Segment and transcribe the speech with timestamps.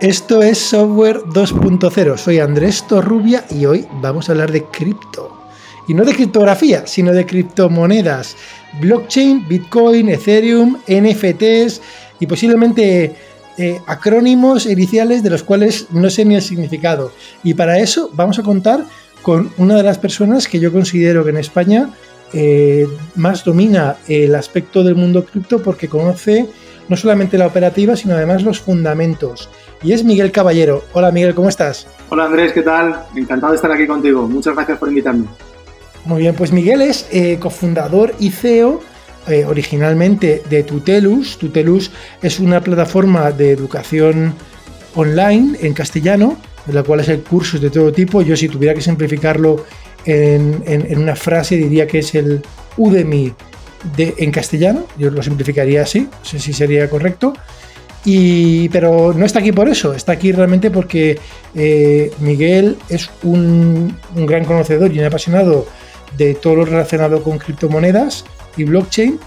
[0.00, 2.16] Esto es Software 2.0.
[2.16, 5.30] Soy Andrés Torrubia y hoy vamos a hablar de cripto.
[5.88, 8.34] Y no de criptografía, sino de criptomonedas,
[8.80, 11.82] blockchain, Bitcoin, Ethereum, NFTs
[12.18, 13.14] y posiblemente
[13.58, 17.12] eh, acrónimos iniciales de los cuales no sé ni el significado.
[17.44, 18.86] Y para eso vamos a contar
[19.20, 21.90] con una de las personas que yo considero que en España
[22.32, 22.86] eh,
[23.16, 26.48] más domina el aspecto del mundo cripto porque conoce
[26.88, 29.48] no solamente la operativa, sino además los fundamentos.
[29.82, 30.84] Y es Miguel Caballero.
[30.92, 31.86] Hola Miguel, ¿cómo estás?
[32.10, 33.04] Hola Andrés, ¿qué tal?
[33.16, 34.28] Encantado de estar aquí contigo.
[34.28, 35.24] Muchas gracias por invitarme.
[36.04, 38.80] Muy bien, pues Miguel es eh, cofundador y CEO
[39.26, 41.38] eh, originalmente de Tutelus.
[41.38, 41.90] Tutelus
[42.22, 44.34] es una plataforma de educación
[44.94, 46.36] online en castellano,
[46.66, 48.20] en la cual hay cursos de todo tipo.
[48.20, 49.64] Yo si tuviera que simplificarlo
[50.04, 50.62] en,
[50.98, 52.42] una frase diría que es el
[52.76, 53.32] Udemy
[53.96, 54.86] de, en castellano.
[54.98, 57.32] Yo lo simplificaría así, no sé si sería correcto.
[58.04, 61.18] Y, pero no está aquí por eso, está aquí realmente porque
[61.54, 65.66] eh, Miguel es un, gran conocedor y un apasionado
[66.16, 68.24] de todo lo relacionado con criptomonedas
[68.56, 69.18] y blockchain.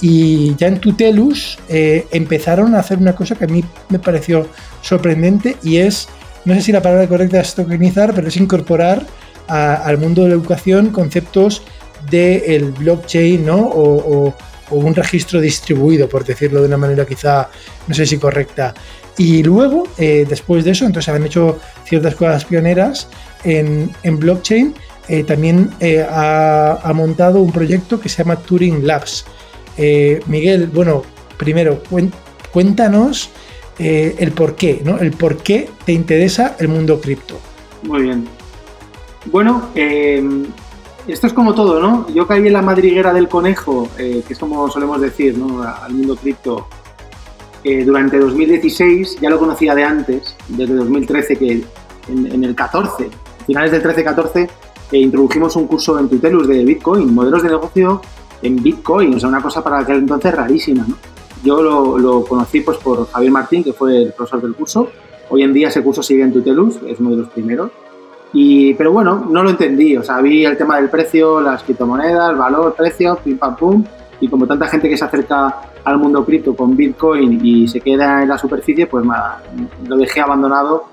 [0.00, 4.48] Y ya en Tutelus eh, empezaron a hacer una cosa que a mí me pareció
[4.80, 6.08] sorprendente y es,
[6.44, 9.06] no sé si la palabra correcta es tokenizar, pero es incorporar
[9.46, 11.62] al mundo de la educación conceptos
[12.10, 13.58] del blockchain ¿no?
[13.58, 14.34] O,
[14.74, 17.48] un registro distribuido, por decirlo de una manera quizá,
[17.86, 18.74] no sé si correcta.
[19.18, 23.08] Y luego, eh, después de eso, entonces han hecho ciertas cosas pioneras
[23.44, 24.74] en, blockchain
[25.08, 29.26] eh, también eh, ha, montado un proyecto que se llama Turing Labs.
[30.26, 31.02] Miguel, bueno,
[31.36, 31.82] primero,
[32.52, 33.30] cuéntanos
[33.78, 34.98] el por qué, ¿no?
[34.98, 37.40] El por qué te interesa el mundo cripto.
[37.82, 38.28] Muy bien.
[39.26, 39.70] Bueno,
[41.08, 42.06] esto es como todo, ¿no?
[42.14, 45.62] Yo caí en la madriguera del conejo, que es como solemos decir, ¿no?
[45.62, 46.68] Al mundo cripto.
[47.64, 51.64] durante 2016, ya lo conocía de antes, desde 2013, que
[52.08, 53.08] en, el 14,
[53.46, 54.48] finales del 13-14,
[54.92, 58.00] e introdujimos un curso en Tutelus de Bitcoin, modelos de negocio
[58.42, 60.96] en Bitcoin, o sea, una cosa para aquel entonces rarísima, ¿no?
[61.44, 64.88] Yo lo, conocí pues por Javier Martín, que fue el profesor del curso.
[65.28, 67.72] Hoy en día ese curso sigue en Tutelus, es uno de los primeros.
[68.32, 72.36] Y, pero bueno, no lo entendí, o sea, vi el tema del precio, las criptomonedas,
[72.36, 73.84] valor, precio, pim pam pum,
[74.20, 78.22] y como tanta gente que se acerca al mundo cripto con Bitcoin y se queda
[78.22, 79.42] en la superficie, pues nada,
[79.86, 80.84] lo dejé abandonado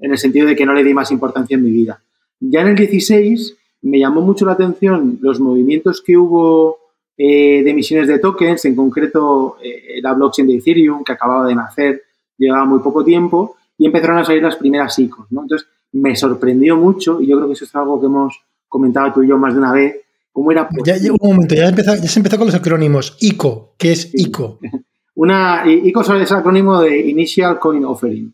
[0.00, 2.02] en el sentido de que no le di más importancia en mi vida.
[2.40, 6.78] Ya en el 16 me llamó mucho la atención los movimientos que hubo
[7.16, 11.54] eh, de emisiones de tokens, en concreto eh, la blockchain de Ethereum, que acababa de
[11.54, 12.02] nacer,
[12.36, 15.30] llevaba muy poco tiempo, y empezaron a salir las primeras ICOs.
[15.30, 15.42] ¿no?
[15.42, 19.22] Entonces, me sorprendió mucho, y yo creo que eso es algo que hemos comentado tú
[19.22, 19.96] y yo más de una vez,
[20.32, 23.16] cómo era Ya, un momento, ya, se empezó con los acrónimos.
[23.20, 24.58] ICO, ¿qué es ICO?
[25.14, 28.32] Una, ICO es el acrónimo de Initial Coin Offering.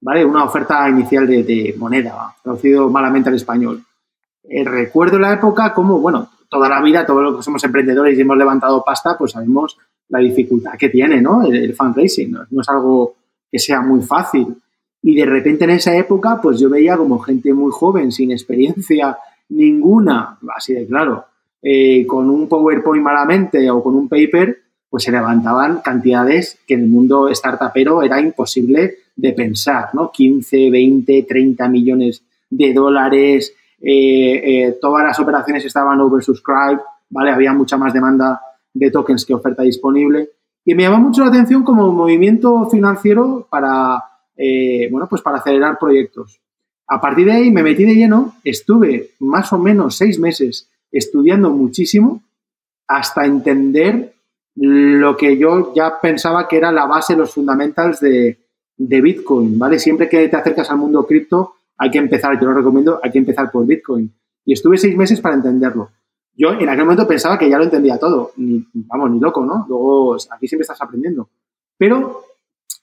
[0.00, 0.24] ¿vale?
[0.24, 3.82] Una oferta inicial de, moneda, traducido malamente al español.
[4.44, 8.22] Eh, recuerdo la época como, bueno, toda la vida, todos los que somos emprendedores y
[8.22, 9.76] hemos levantado pasta, pues sabemos
[10.08, 11.44] la dificultad que tiene, ¿no?
[11.44, 12.60] El, fundraising, ¿no?
[12.60, 13.16] es algo
[13.50, 14.56] que sea muy fácil.
[15.02, 19.16] Y de repente en esa época, pues yo veía como gente muy joven, sin experiencia
[19.50, 21.24] ninguna, así de claro,
[21.62, 24.58] eh, con un PowerPoint malamente o con un paper,
[24.90, 30.10] pues se levantaban cantidades que en el mundo startupero era imposible de pensar, ¿no?
[30.10, 37.30] 15, 20, 30 millones de dólares, eh, eh, todas las operaciones estaban oversubscribed, ¿vale?
[37.30, 38.40] Había mucha más demanda
[38.72, 40.30] de tokens que oferta disponible.
[40.64, 44.02] Y me llamó mucho la atención como movimiento financiero para,
[44.38, 46.40] eh, bueno, pues para acelerar proyectos.
[46.86, 51.50] A partir de ahí me metí de lleno, estuve más o menos seis meses estudiando
[51.50, 52.22] muchísimo
[52.86, 54.14] hasta entender
[54.54, 58.38] lo que yo ya pensaba que era la base, los fundamentals de,
[58.76, 59.78] de Bitcoin, ¿vale?
[59.78, 63.18] Siempre que te acercas al mundo cripto, hay que empezar, yo lo recomiendo, hay que
[63.18, 64.10] empezar por Bitcoin.
[64.44, 65.90] Y estuve seis meses para entenderlo.
[66.34, 69.66] Yo en aquel momento pensaba que ya lo entendía todo, ni, vamos, ni loco, ¿no?
[69.68, 71.28] Luego aquí siempre estás aprendiendo.
[71.76, 72.22] Pero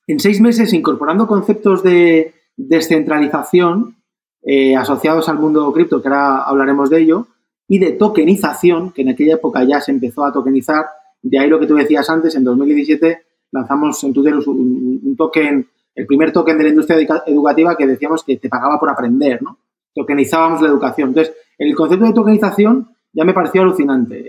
[0.08, 3.98] en seis meses, incorporando conceptos de descentralización
[4.44, 7.28] eh, asociados al mundo cripto, que ahora hablaremos de ello,
[7.68, 10.86] y de tokenización, que en aquella época ya se empezó a tokenizar,
[11.22, 16.06] de ahí lo que tú decías antes, en 2017 lanzamos en Twitter un token el
[16.06, 19.60] primer token de la industria educativa que decíamos que te pagaba por aprender, ¿no?
[19.94, 21.10] Tokenizábamos la educación.
[21.10, 24.20] Entonces, el concepto de tokenización ya me pareció alucinante,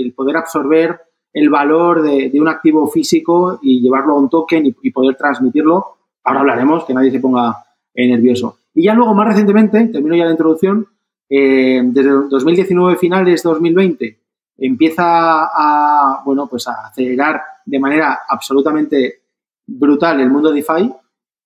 [0.00, 0.98] el, poder absorber
[1.32, 5.96] el valor de, un activo físico y llevarlo a un token y, poder transmitirlo.
[6.24, 8.58] Ahora hablaremos, que nadie se ponga eh, nervioso.
[8.74, 10.86] Y ya luego, más recientemente, termino ya la introducción,
[11.28, 14.18] eh, desde 2019 finales 2020
[14.60, 19.22] empieza a, bueno, pues a acelerar de manera absolutamente
[19.66, 20.92] brutal el mundo DeFi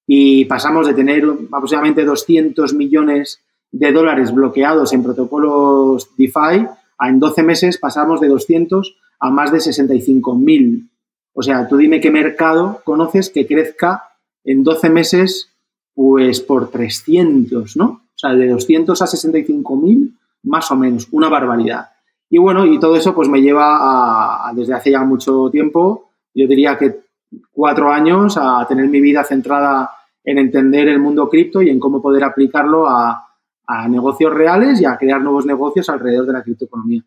[0.07, 3.41] y pasamos de tener aproximadamente 200 millones
[3.71, 6.67] de dólares bloqueados en protocolos DeFi
[6.99, 10.91] a en 12 meses pasamos de 200 a más de 65 mil.
[11.33, 14.11] O sea, tú dime qué mercado conoces que crezca
[14.45, 15.51] en 12 meses
[15.95, 17.87] pues por 300, ¿no?
[17.87, 21.89] O sea, de 200 a 65 mil, más o menos, una barbaridad.
[22.29, 26.47] Y bueno, y todo eso pues me lleva a, desde hace ya mucho tiempo, yo
[26.47, 27.05] diría que
[27.51, 29.91] cuatro años, a tener mi vida centrada
[30.23, 33.27] en entender el mundo cripto y en cómo poder aplicarlo a,
[33.67, 37.03] a negocios reales y a crear nuevos negocios alrededor de la criptoeconomía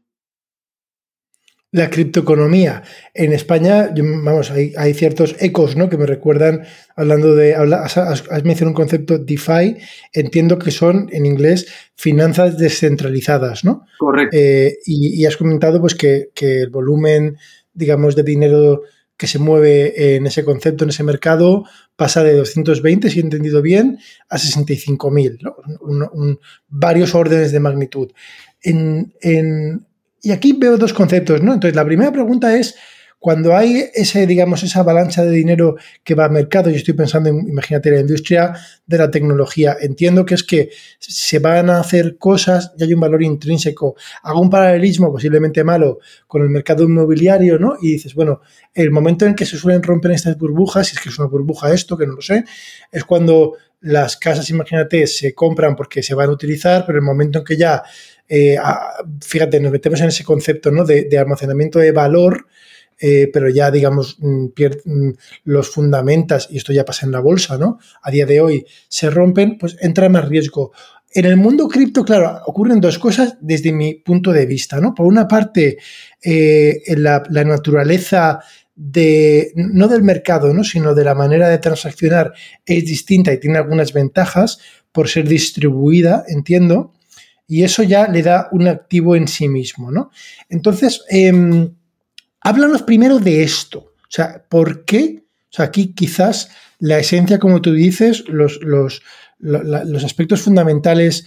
[1.72, 2.84] la criptoeconomía.
[3.14, 5.90] En España, vamos, hay, ciertos ecos ¿no?
[5.90, 6.64] que me recuerdan,
[6.96, 7.96] hablando de, has,
[8.44, 9.78] mencionado un concepto DeFi,
[10.14, 13.86] entiendo que son en inglés finanzas descentralizadas, ¿no?
[14.00, 14.38] Correcto.
[14.40, 17.38] Eh, y, has comentado pues que, el volumen,
[17.74, 18.84] digamos, de dinero
[19.18, 21.66] que se mueve en ese concepto, en ese mercado,
[21.96, 23.98] pasa de 220, si he entendido bien,
[24.30, 26.40] a 65.000, ¿no?
[26.70, 28.12] varios órdenes de magnitud.
[28.62, 29.87] En, en,
[30.22, 31.54] y aquí veo dos conceptos, ¿no?
[31.54, 32.76] Entonces, la primera pregunta es,
[33.20, 37.30] cuando hay ese, digamos, esa avalancha de dinero que va al mercado, y estoy pensando
[37.30, 38.54] en, imagínate, la industria
[38.86, 40.70] de la tecnología, entiendo que es que
[41.00, 43.96] se van a hacer cosas y hay un valor intrínseco.
[44.22, 47.76] Hago un paralelismo posiblemente malo con el mercado inmobiliario, ¿no?
[47.82, 48.42] Y dices, bueno,
[48.74, 51.74] el momento en que se suelen romper estas burbujas, si es que es una burbuja
[51.74, 52.46] esto, que no lo sé,
[52.92, 57.40] es cuando las casas, imagínate, se compran porque se van a utilizar, pero el momento
[57.40, 57.84] en que ya
[58.28, 58.58] eh,
[59.22, 60.84] fíjate, nos metemos en ese concepto ¿no?
[60.86, 62.48] de, almacenamiento de valor,
[63.00, 64.46] eh, pero ya, digamos, mm,
[64.86, 65.14] mm,
[65.46, 67.78] los fundamentas, y esto ya pasa en la bolsa, ¿no?
[68.02, 70.72] A día de hoy se rompen, pues entra más riesgo.
[71.14, 74.94] En el mundo cripto, claro, ocurren dos cosas desde mi punto de vista, ¿no?
[74.96, 75.78] Por una parte,
[76.22, 78.40] eh, la, la, naturaleza
[78.76, 80.64] de, no del mercado, ¿no?
[80.64, 82.34] sino de la manera de transaccionar
[82.66, 84.60] es distinta y tiene algunas ventajas
[84.92, 86.94] por ser distribuida, entiendo
[87.48, 90.12] y eso ya le da un activo en sí mismo, ¿no?
[90.50, 91.70] Entonces, eh,
[92.42, 95.24] háblanos primero de esto, o sea, ¿por qué?
[95.58, 96.50] O aquí quizás
[96.80, 99.02] la esencia, como tú dices, los, los,
[99.40, 101.26] los aspectos fundamentales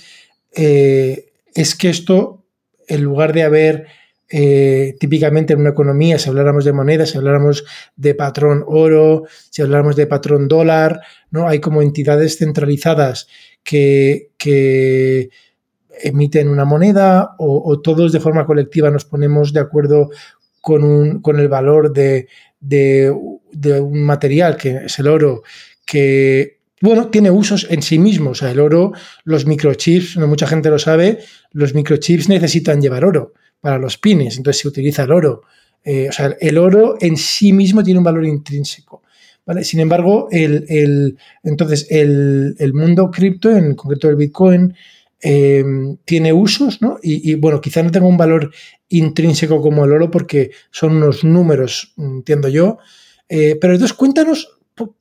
[0.53, 2.45] eh, es que esto,
[2.87, 3.87] en lugar de haber
[4.29, 7.65] eh, típicamente en una economía, si habláramos de monedas, si habláramos
[7.97, 11.01] de patrón oro, si habláramos de patrón dólar,
[11.31, 11.49] ¿no?
[11.49, 13.27] Hay como entidades centralizadas
[13.65, 15.31] que, que
[16.03, 20.11] emiten una moneda o, todos de forma colectiva nos ponemos de acuerdo
[20.61, 22.29] con, un, con el valor de,
[22.61, 25.43] de, un material que es el oro,
[25.85, 28.31] que bueno, tiene usos en sí mismo.
[28.31, 28.93] O sea, el oro,
[29.25, 31.19] los microchips, no mucha gente lo sabe,
[31.53, 35.43] los microchips necesitan llevar oro para los pines, entonces se utiliza el oro.
[35.85, 39.03] Eh, o sea, el oro en sí mismo tiene un valor intrínseco.
[39.45, 39.65] ¿vale?
[39.65, 44.75] Sin embargo, el, el entonces el, el mundo cripto, en concreto el Bitcoin,
[45.23, 45.65] eh,
[46.05, 46.99] tiene usos, ¿no?
[47.03, 48.51] Y, bueno, quizá no tenga un valor
[48.89, 52.79] intrínseco como el oro porque son unos números, entiendo yo.
[53.29, 54.59] Eh, pero entonces cuéntanos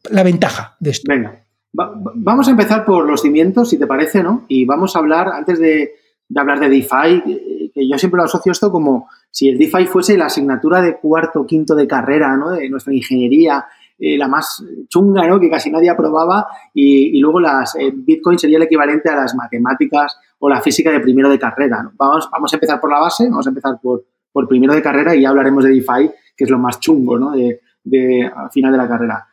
[0.10, 1.06] la ventaja de esto.
[1.08, 4.46] Venga, vamos a empezar por los cimientos, si te parece, ¿no?
[4.48, 5.94] Y vamos a hablar, antes de,
[6.36, 10.18] hablar de DeFi, eh, que yo siempre lo asocio esto como si el DeFi fuese
[10.18, 12.52] la asignatura de cuarto o quinto de carrera, ¿no?
[12.52, 13.66] De nuestra ingeniería
[14.02, 15.42] eh, la más chunga, ¿no?
[15.42, 20.18] Que casi nadie aprobaba y, luego las eh, Bitcoin sería el equivalente a las matemáticas
[20.40, 23.46] o la física de primero de carrera, Vamos, vamos a empezar por la base, vamos
[23.46, 26.58] a empezar por, por primero de carrera y ya hablaremos de DeFi, que es lo
[26.58, 27.34] más chungo, ¿no?
[27.34, 29.28] De, al final de la carrera.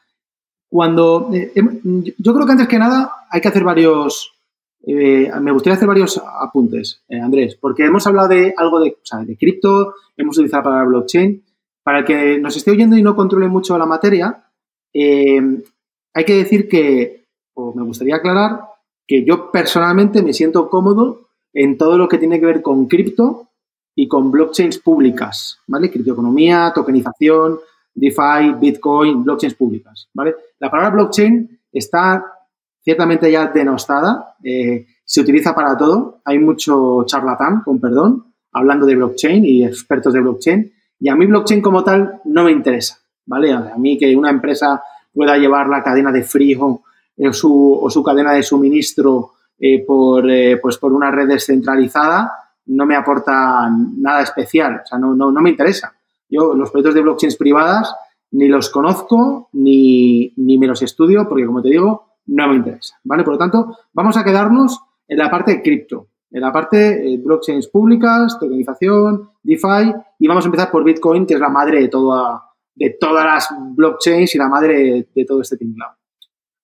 [0.69, 4.33] Cuando, eh, em, yo creo que antes que nada hay que hacer varios,
[4.85, 9.37] me gustaría hacer varios apuntes, Andrés, porque hemos hablado de algo de, o sea, de
[9.37, 11.45] cripto, hemos utilizado la palabra blockchain.
[11.85, 14.46] Para el que nos esté oyendo y no controle mucho la materia,
[14.99, 15.63] eh,
[16.15, 18.61] hay que decir que, o me gustaría aclarar,
[19.07, 23.49] que yo personalmente me siento cómodo en todo lo que tiene que ver con cripto
[23.95, 25.91] y con blockchains públicas, ¿vale?
[25.91, 27.59] Criptoeconomía, tokenización,
[27.95, 30.35] DeFi, Bitcoin, blockchains públicas, ¿vale?
[30.59, 32.25] La palabra blockchain está
[32.83, 38.97] ciertamente ya denostada, eh, se utiliza para todo, hay mucho charlatán, con perdón, hablando de
[38.97, 43.53] blockchain y expertos de blockchain, y a mí blockchain como tal no me interesa, ¿vale?
[43.53, 46.83] A mí que una empresa pueda llevar la cadena de frío
[47.19, 52.97] o su, cadena de suministro eh, por, eh, pues por una red descentralizada no me
[52.97, 55.95] aporta nada especial, o sea, no, no, me interesa.
[56.29, 57.95] Yo los proyectos de blockchains privadas
[58.33, 63.23] ni los conozco ni, me los estudio porque, como te digo, no me interesa, ¿vale?
[63.23, 67.15] Por lo tanto, vamos a quedarnos en la parte de cripto, en la parte de
[67.15, 71.83] eh, blockchains públicas, tokenización, DeFi, y vamos a empezar por Bitcoin, que es la madre
[71.83, 72.46] de toda,
[72.77, 75.97] de todas las blockchains y la madre de, todo este tinglado.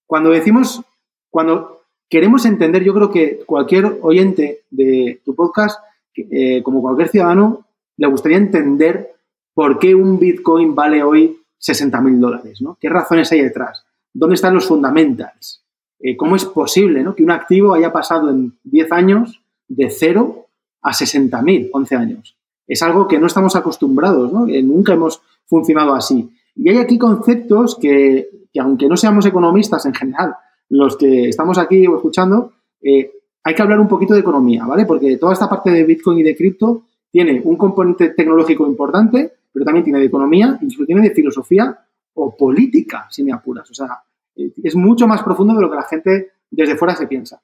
[0.06, 0.82] cuando decimos,
[1.30, 5.82] cuando queremos entender, yo creo que cualquier oyente de tu podcast,
[6.14, 7.66] eh, como cualquier ciudadano,
[7.96, 9.14] le gustaría entender
[9.54, 12.76] por qué un Bitcoin vale hoy 60 mil dólares, ¿no?
[12.78, 13.84] ¿Qué razones hay detrás?
[14.12, 15.64] ¿Dónde están los fundamentals?
[15.98, 20.46] Eh, ¿Cómo es posible que un activo haya pasado en 10 años de 0
[20.82, 22.36] a 60 mil, 11 años?
[22.66, 24.46] Es algo que no estamos acostumbrados, ¿no?
[24.46, 26.30] nunca hemos funcionado así.
[26.54, 30.34] Y hay aquí conceptos que, aunque no seamos economistas en general,
[30.68, 33.10] los que estamos aquí escuchando, eh,
[33.44, 34.86] hay que hablar un poquito de economía, ¿vale?
[34.86, 39.64] Porque toda esta parte de Bitcoin y de cripto tiene un componente tecnológico importante, pero
[39.64, 41.78] también tiene de economía, incluso tiene de filosofía
[42.14, 43.70] o política, si me apuras.
[43.70, 44.02] O sea,
[44.36, 47.42] eh, es mucho más profundo de lo que la gente desde fuera se piensa.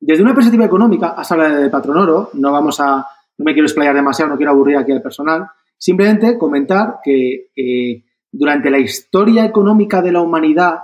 [0.00, 3.04] Desde una perspectiva económica, has hablado de patronoro, no vamos a,
[3.38, 5.48] no me quiero explayar demasiado, no quiero aburrir aquí al personal,
[5.78, 10.80] simplemente comentar que durante la historia económica de la humanidad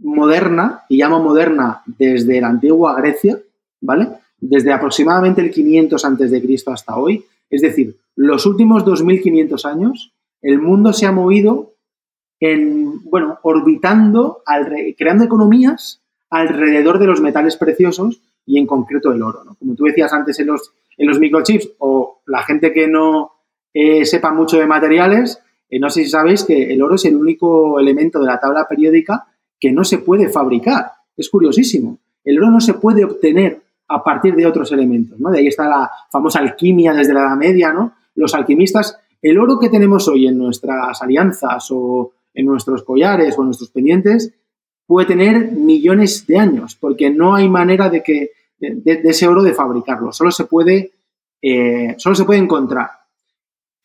[0.00, 3.38] moderna, y llamo moderna desde la antigua Grecia,
[3.80, 4.08] ¿vale?
[4.38, 10.12] Desde aproximadamente el 500 antes de Cristo hasta hoy, es decir, los últimos 2500 años,
[10.42, 11.74] el mundo se ha movido
[12.40, 14.42] en, bueno, orbitando,
[14.98, 19.54] creando economías alrededor de los metales preciosos y en concreto el oro, ¿no?
[19.54, 23.33] Como tú decías antes en los, en los microchips o la gente que no
[23.74, 27.16] eh, sepa mucho de materiales, eh, no sé si sabéis que el oro es el
[27.16, 29.26] único elemento de la tabla periódica
[29.58, 30.92] que no se puede fabricar.
[31.16, 31.98] Es curiosísimo.
[32.24, 35.30] El oro no se puede obtener a partir de otros elementos, ¿no?
[35.30, 37.92] De ahí está la famosa alquimia desde la Edad Media, ¿no?
[38.14, 43.42] Los alquimistas, el oro que tenemos hoy en nuestras alianzas o en nuestros collares o
[43.42, 44.32] en nuestros pendientes
[44.86, 49.54] puede tener millones de años, porque no hay manera de que de, ese oro de
[49.54, 50.12] fabricarlo.
[50.12, 50.92] Solo se puede,
[51.42, 52.90] eh, solo se puede encontrar.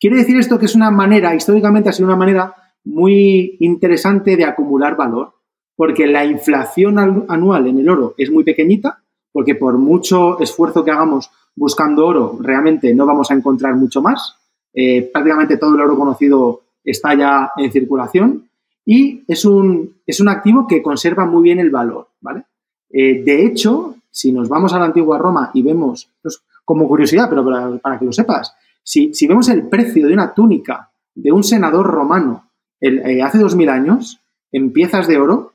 [0.00, 2.54] Quiere decir esto que es una manera, históricamente ha sido una manera
[2.84, 5.34] muy interesante de acumular valor,
[5.76, 10.90] porque la inflación anual en el oro es muy pequeñita, porque por mucho esfuerzo que
[10.90, 14.36] hagamos buscando oro, realmente no vamos a encontrar mucho más.
[14.72, 18.48] Eh, prácticamente todo el oro conocido está ya en circulación
[18.86, 22.44] y es un, es un activo que conserva muy bien el valor, ¿vale?
[22.88, 27.28] Eh, de hecho, si nos vamos a la antigua Roma y vemos, pues, como curiosidad,
[27.28, 27.44] pero
[27.82, 32.50] para que lo sepas, si, vemos el precio de una túnica de un senador romano
[32.80, 34.20] eh, hace años,
[34.52, 35.52] en piezas de oro,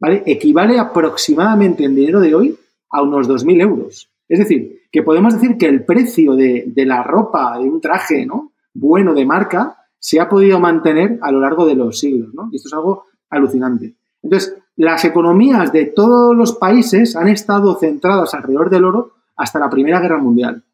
[0.00, 0.22] ¿vale?
[0.26, 2.58] Equivale aproximadamente en dinero de hoy
[2.90, 4.10] a unos 2.000 euros.
[4.28, 8.52] Es decir, que podemos decir que el precio de, la ropa, de un traje, ¿no?
[8.74, 12.48] Bueno de marca, se ha podido mantener a lo largo de los siglos, ¿no?
[12.50, 13.94] Y esto es algo alucinante.
[14.22, 19.70] Entonces, las economías de todos los países han estado centradas alrededor del oro hasta la
[19.70, 20.64] Primera Guerra Mundial.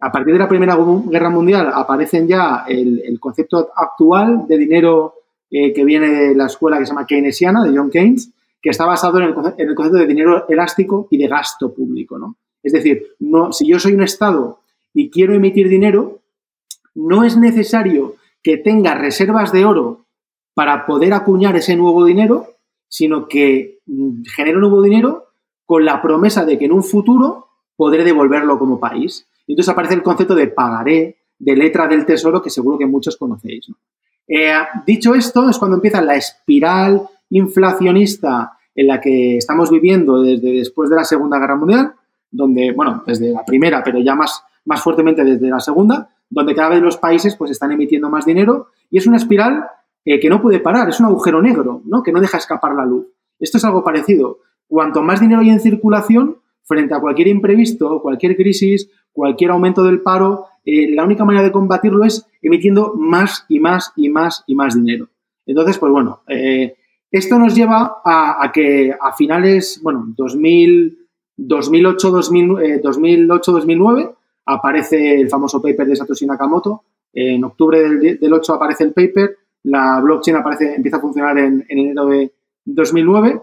[0.00, 5.14] A partir de la Primera Guerra Mundial aparecen ya el, concepto actual de dinero
[5.50, 8.30] eh, que viene de la escuela que se llama keynesiana, de John Keynes,
[8.62, 12.18] que está basado en el, concepto de dinero elástico y de gasto público.
[12.18, 12.36] ¿no?
[12.62, 14.60] Es decir, no, si yo soy un Estado
[14.94, 16.20] y quiero emitir dinero,
[16.94, 20.06] no es necesario que tenga reservas de oro
[20.54, 22.54] para poder acuñar ese nuevo dinero,
[22.88, 25.26] sino que mm, genere un nuevo dinero
[25.64, 29.26] con la promesa de que en un futuro podré devolverlo como país.
[29.50, 33.16] Y entonces aparece el concepto de pagaré, de letra del tesoro, que seguro que muchos
[33.16, 33.66] conocéis.
[34.28, 34.52] Eh,
[34.86, 40.88] dicho esto, es cuando empieza la espiral inflacionista en la que estamos viviendo desde después
[40.88, 41.94] de la Segunda Guerra Mundial,
[42.30, 46.68] donde, bueno, desde la primera, pero ya más, más fuertemente desde la segunda, donde cada
[46.68, 49.64] vez los países pues están emitiendo más dinero y es una espiral
[50.04, 52.04] eh, que no puede parar, es un agujero negro, ¿no?
[52.04, 53.08] Que no deja escapar la luz.
[53.40, 54.38] Esto es algo parecido.
[54.68, 56.36] Cuanto más dinero hay en circulación,
[56.70, 61.52] frente a cualquier imprevisto, cualquier crisis, cualquier aumento del paro, eh, la única manera de
[61.52, 65.08] combatirlo es emitiendo más y más y más y más dinero.
[65.46, 66.76] Entonces, pues bueno, eh,
[67.10, 74.14] esto nos lleva a, que a finales, bueno, 2008, 2008, 2009
[74.46, 76.84] aparece el famoso paper de Satoshi Nakamoto.
[77.12, 82.06] En octubre del, 8 aparece el paper, la blockchain aparece, empieza a funcionar en, enero
[82.06, 82.32] de
[82.64, 83.40] 2009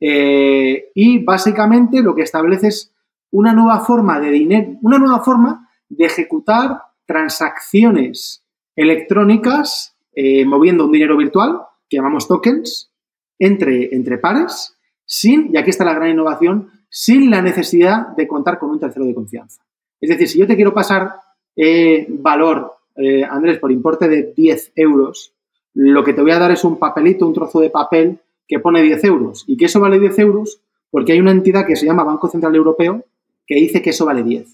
[0.00, 2.94] eh, y básicamente lo que establece es
[3.30, 8.44] una nueva forma de dinero, una nueva forma de ejecutar transacciones
[8.76, 12.90] electrónicas eh, moviendo un dinero virtual que llamamos tokens
[13.38, 18.60] entre, entre pares sin, y aquí está la gran innovación, sin la necesidad de contar
[18.60, 19.60] con un tercero de confianza.
[20.00, 21.14] Es decir, si yo te quiero pasar
[21.56, 25.32] eh, valor, eh, Andrés, por importe de 10 euros,
[25.74, 28.82] lo que te voy a dar es un papelito, un trozo de papel que pone
[28.82, 29.44] 10 euros.
[29.48, 30.60] ¿Y que eso vale 10 euros?
[30.92, 33.04] Porque hay una entidad que se llama Banco Central Europeo
[33.50, 34.46] que dice que eso vale 10.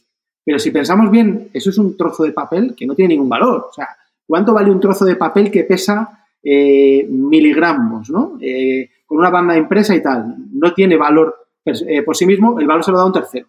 [0.42, 3.66] Pero si pensamos bien, eso es un trozo de papel que no tiene ningún valor.
[3.68, 3.88] O sea,
[4.26, 8.38] ¿cuánto vale un trozo de papel que pesa eh, miligramos, ¿no?
[8.40, 10.34] Eh, con una banda impresa y tal.
[10.50, 11.36] no tiene valor
[11.66, 13.46] eh, por sí mismo, el valor se lo da un tercero.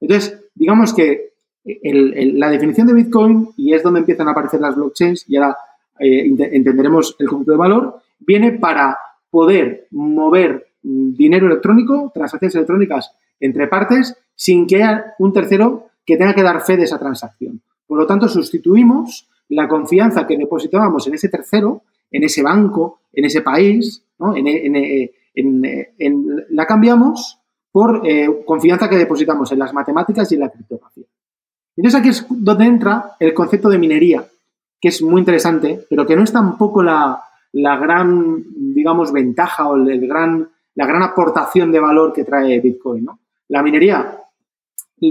[0.00, 1.32] Entonces, digamos que
[1.64, 5.56] la definición de Bitcoin, y es donde empiezan a aparecer las blockchains, y ahora
[5.98, 8.96] entenderemos el conjunto de valor, viene para
[9.28, 13.10] poder mover dinero electrónico, transacciones electrónicas
[13.40, 17.62] entre partes, sin que haya un tercero que tenga que dar fe de esa transacción.
[17.86, 23.24] Por lo tanto, sustituimos la confianza que depositábamos en ese tercero, en ese banco, en
[23.24, 24.04] ese país,
[26.50, 27.38] la cambiamos
[27.70, 31.06] por eh, confianza que depositamos en las matemáticas y en la criptografía.
[31.76, 34.24] Entonces aquí es donde entra el concepto de minería,
[34.80, 37.20] que es muy interesante, pero que no es tampoco la,
[37.52, 43.08] gran, digamos, ventaja o el gran, la gran aportación de valor que trae Bitcoin.
[43.48, 44.20] La minería,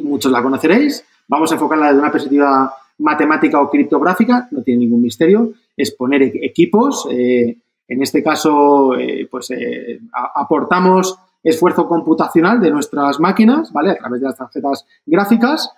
[0.02, 5.02] muchos la conoceréis, vamos a enfocarla desde una perspectiva matemática o criptográfica, no tiene ningún
[5.02, 7.58] misterio, es poner e-, equipos, eh,
[7.88, 10.00] en este caso, eh, pues eh,
[10.36, 13.92] aportamos esfuerzo computacional de nuestras máquinas, ¿vale?
[13.92, 15.70] A través de las tarjetas gráficas,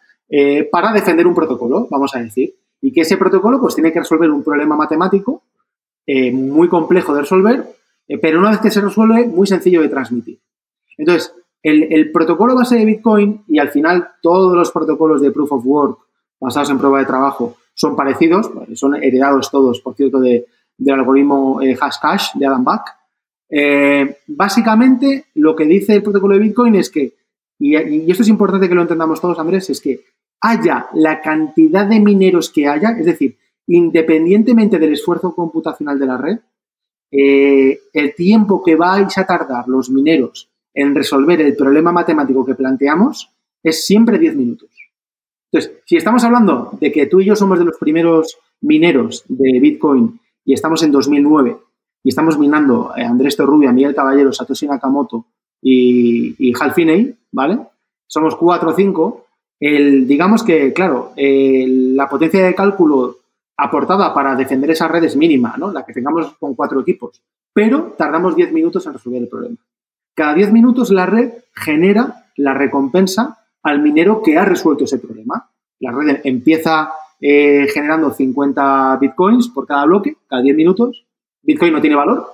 [0.71, 2.55] para defender un protocolo, vamos a decir.
[2.81, 5.41] Y que ese protocolo, pues, tiene que resolver un problema matemático
[6.07, 7.65] muy complejo de resolver,
[8.21, 10.39] pero una vez que se resuelve, muy sencillo de transmitir.
[10.97, 11.33] Entonces,
[11.65, 15.99] el, protocolo base de Bitcoin y al final todos los protocolos de Proof of Work
[16.39, 20.45] basados en prueba de trabajo son parecidos, son heredados todos, por cierto, de,
[20.77, 22.83] del algoritmo eh, Hashcash de Adam Back.
[23.49, 27.15] Eh, básicamente, lo que dice el protocolo de Bitcoin es que,
[27.59, 27.75] y,
[28.09, 30.01] esto es importante que lo entendamos todos, Andrés, es que
[30.41, 36.17] haya la cantidad de mineros que haya, es decir, independientemente del esfuerzo computacional de la
[36.17, 36.37] red,
[37.11, 42.53] eh, el tiempo que vais a tardar los mineros en resolver el problema matemático que
[42.53, 43.31] planteamos
[43.63, 44.69] es siempre 10 minutos.
[45.51, 49.59] Entonces, si estamos hablando de que tú y yo somos de los primeros mineros de
[49.59, 51.57] Bitcoin y estamos en 2009
[52.03, 55.25] y estamos minando Andrés Torrubia, Miguel Caballero, Satoshi Nakamoto
[55.61, 57.59] y, y Hal Finney, ¿vale?
[58.05, 59.25] Somos cuatro o cinco.
[59.59, 63.17] El, digamos que, claro, la potencia de cálculo
[63.57, 65.71] aportada para defender esa red es mínima, ¿no?
[65.71, 67.21] La que tengamos con cuatro equipos.
[67.53, 69.57] Pero tardamos 10 minutos en resolver el problema.
[70.15, 75.49] Cada 10 minutos la red genera la recompensa al minero que ha resuelto ese problema.
[75.79, 81.05] La red empieza eh, generando 50 bitcoins por cada bloque, cada 10 minutos.
[81.41, 82.25] Bitcoin no tiene valor,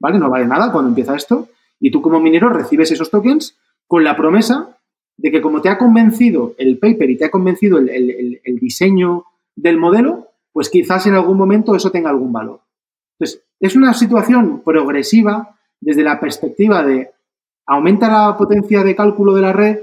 [0.00, 0.18] ¿vale?
[0.18, 1.48] No vale nada cuando empieza esto.
[1.80, 4.78] Y tú como minero recibes esos tokens con la promesa
[5.16, 9.76] de que como te ha convencido el paper y te ha convencido el, diseño del
[9.76, 12.60] modelo, pues quizás en algún momento eso tenga algún valor.
[13.18, 17.10] Entonces, es una situación progresiva desde la perspectiva de
[17.66, 19.78] aumenta la potencia de cálculo de la red,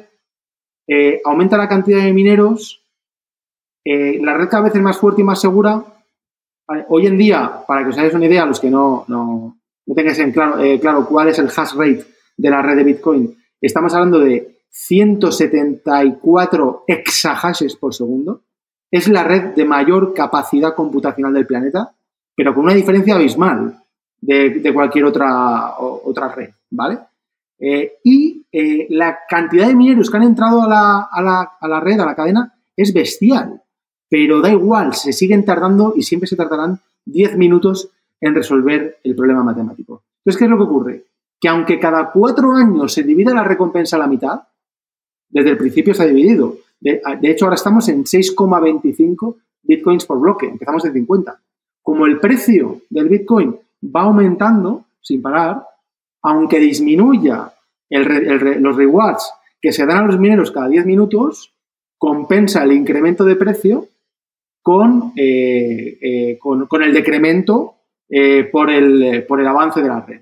[0.88, 2.85] eh, aumenta la cantidad de mineros,
[3.85, 5.83] eh, la red cada vez es más fuerte y más segura.
[6.88, 9.57] Hoy en día, para que os hagáis una idea, los que no, no,
[9.95, 12.05] tengáis en claro, eh, claro cuál es el hash rate
[12.38, 18.43] de la red de Bitcoin, estamos hablando de 174 exahashes por segundo.
[18.91, 21.95] Es la red de mayor capacidad computacional del planeta,
[22.35, 23.79] pero con una diferencia abismal
[24.21, 26.99] de, cualquier otra, otra red, ¿vale?
[27.60, 32.15] Eh, y eh, la cantidad de mineros que han entrado a la, red, a la
[32.15, 33.62] cadena, es bestial.
[34.10, 37.89] Pero da igual, se siguen tardando y siempre se tardarán 10 minutos
[38.21, 40.03] en resolver el problema matemático.
[40.19, 41.03] Entonces, ¿qué es lo que ocurre?
[41.39, 44.41] Que aunque cada cuatro años se divida la recompensa a la mitad,
[45.29, 46.58] desde el principio se ha dividido.
[46.79, 51.39] De, de hecho, ahora estamos en 6,25 bitcoins por bloque, empezamos en 50.
[51.82, 55.63] Como el precio del bitcoin va aumentando sin parar,
[56.21, 57.53] aunque disminuya
[57.89, 61.53] los rewards que se dan a los mineros cada 10 minutos,
[61.97, 63.87] compensa el incremento de precio
[64.61, 67.75] con, eh, eh, con, el decremento
[68.07, 70.21] eh, por, el, por el avance de la red.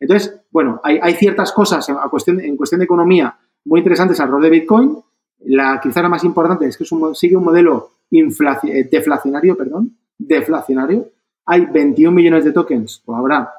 [0.00, 4.50] Entonces, bueno, hay, ciertas cosas en, cuestión, en cuestión de economía muy interesantes alrededor de
[4.50, 4.98] Bitcoin.
[5.44, 6.84] La quizá la más importante es que
[7.14, 11.08] sigue un modelo deflacionario, perdón, deflacionario.
[11.46, 13.52] Hay 21 millones de tokens, o habrá,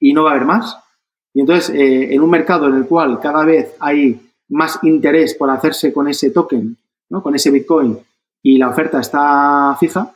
[0.00, 0.76] y no va a haber más.
[1.32, 5.50] Y entonces, eh, en un mercado en el cual cada vez hay más interés por
[5.50, 6.76] hacerse con ese token,
[7.10, 7.22] ¿no?
[7.22, 7.98] con ese Bitcoin,
[8.42, 10.14] y la oferta está fija,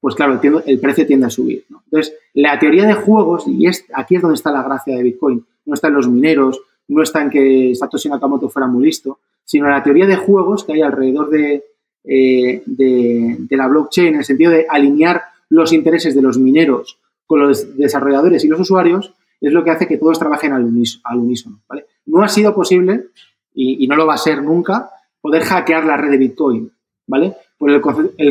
[0.00, 1.64] pues claro, el, precio tiende a subir.
[1.70, 5.44] Entonces, la teoría de juegos, y es, aquí es donde está la gracia de Bitcoin,
[5.64, 9.68] no está en los mineros, no está en que Satoshi Nakamoto fuera muy listo, sino
[9.68, 11.64] la teoría de juegos que hay alrededor de,
[12.04, 16.98] eh, de, de la blockchain, en el sentido de alinear los intereses de los mineros
[17.26, 21.60] con los desarrolladores y los usuarios, es lo que hace que todos trabajen al, unísono.
[21.68, 21.86] ¿vale?
[22.06, 23.08] No ha sido posible,
[23.54, 26.72] y, no lo va a ser nunca, poder hackear la red de Bitcoin.
[27.06, 27.36] ¿vale?
[27.58, 27.80] Por el,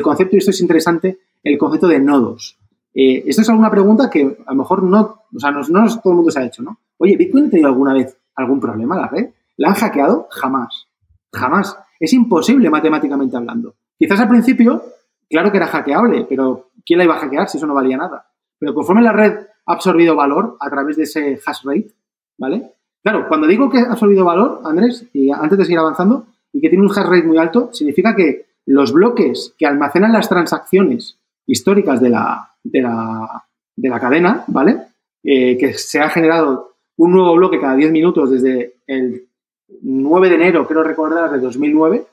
[0.01, 2.57] concepto, y esto es interesante, el concepto de nodos.
[2.93, 6.15] Eh, esto es alguna pregunta que a lo mejor no, o sea, no, todo el
[6.15, 6.79] mundo se ha hecho, ¿no?
[6.97, 9.29] Oye, ¿Bitcoin ha tenido alguna vez algún problema la red?
[9.57, 10.27] ¿La han hackeado?
[10.31, 10.87] Jamás.
[11.31, 11.77] Jamás.
[11.99, 13.75] Es imposible matemáticamente hablando.
[13.97, 14.83] Quizás al principio,
[15.29, 18.25] claro que era hackeable, pero ¿quién la iba a hackear si eso no valía nada?
[18.57, 19.33] Pero conforme la red
[19.65, 21.91] ha absorbido valor a través de ese hash rate,
[22.37, 22.71] ¿vale?
[23.03, 26.69] Claro, cuando digo que ha absorbido valor, Andrés, y antes de seguir avanzando, y que
[26.69, 32.01] tiene un hash rate muy alto, significa que los bloques que almacenan las transacciones históricas
[32.01, 34.81] de la, de la, cadena, ¿vale?
[35.23, 39.27] Eh, que se ha generado un nuevo bloque cada 10 minutos desde el
[39.81, 42.05] 9 de enero, creo recordar, de 2009,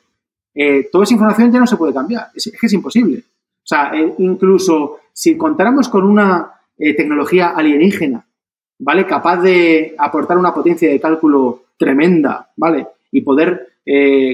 [0.54, 2.28] eh, toda esa información ya no se puede cambiar.
[2.34, 3.24] Es, que es imposible.
[3.64, 8.26] O sea, eh, incluso si contáramos con una tecnología alienígena,
[8.80, 9.06] ¿vale?
[9.06, 12.88] Capaz de aportar una potencia de cálculo tremenda, ¿vale?
[13.12, 13.68] Y poder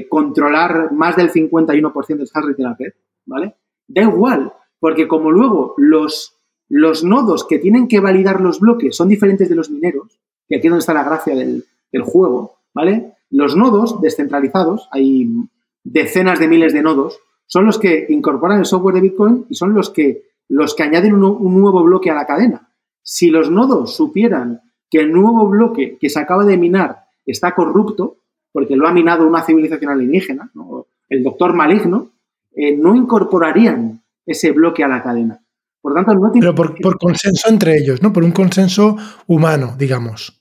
[0.08, 2.92] controlar más del 51% del hash de la red,
[3.26, 3.54] ¿vale?
[3.86, 6.34] Da igual, porque como luego los,
[6.68, 10.66] los nodos que tienen que validar los bloques son diferentes de los mineros, que aquí
[10.66, 11.64] es donde está la gracia del,
[12.02, 13.14] juego, ¿vale?
[13.30, 15.28] Los nodos descentralizados, hay
[15.84, 17.18] decenas de miles de nodos,
[17.50, 21.14] son los que incorporan el software de Bitcoin y son los que, los que añaden
[21.14, 22.70] un, un nuevo bloque a la cadena.
[23.02, 28.18] Si los nodos supieran que el nuevo bloque que se acaba de minar está corrupto,
[28.52, 30.52] porque lo ha minado una civilización alienígena,
[31.08, 32.10] el doctor maligno,
[32.54, 35.40] eh, no incorporarían ese bloque a la cadena.
[35.80, 36.52] Por tanto, no tiene...
[36.52, 38.12] Pero por, consenso entre ellos, ¿no?
[38.12, 40.39] Por un consenso humano, digamos.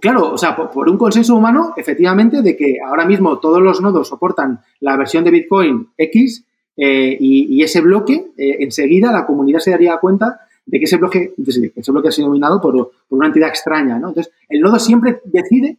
[0.00, 4.08] Claro, o sea, por, un consenso humano, efectivamente, de que ahora mismo todos los nodos
[4.08, 6.44] soportan la versión de Bitcoin X
[6.76, 11.34] eh, y, ese bloque, eh, enseguida la comunidad se daría cuenta de que ese bloque,
[11.74, 14.08] ese bloque ha sido minado por, una entidad extraña, ¿no?
[14.08, 15.78] Entonces, el nodo siempre decide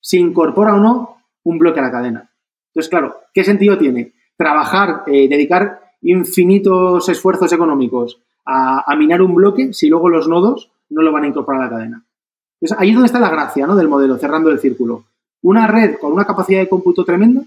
[0.00, 2.30] si incorpora o no un bloque a la cadena.
[2.68, 4.12] Entonces, claro, ¿qué sentido tiene?
[4.36, 11.02] Trabajar, eh, dedicar infinitos esfuerzos económicos a, minar un bloque si luego los nodos no
[11.02, 12.04] lo van a incorporar a la cadena.
[12.60, 13.76] Entonces, ahí es donde está la gracia ¿no?
[13.76, 15.04] del modelo, cerrando el círculo.
[15.42, 17.42] Una red con una capacidad de cómputo tremenda,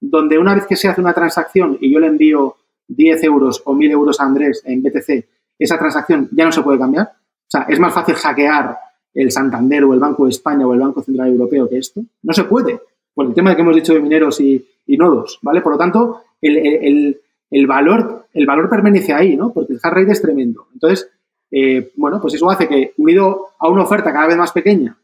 [0.00, 2.56] donde una vez que se hace una transacción y yo le envío
[2.88, 5.24] 10 euros o 1000 euros a Andrés en BTC,
[5.58, 7.06] esa transacción ya no se puede cambiar.
[7.06, 8.78] O sea, es más fácil hackear
[9.14, 12.02] el Santander o el Banco de España o el Banco Central Europeo que esto.
[12.22, 12.80] No se puede,
[13.14, 15.60] por el tema de que hemos dicho de mineros y, nodos, ¿vale?
[15.60, 17.20] Por lo tanto, el,
[17.50, 19.52] el valor, el valor permanece ahí, ¿no?
[19.52, 20.66] Porque el hash rate es tremendo.
[20.72, 21.10] Entonces,
[21.50, 24.96] eh, bueno, pues eso hace que, unido a una oferta cada vez más pequeña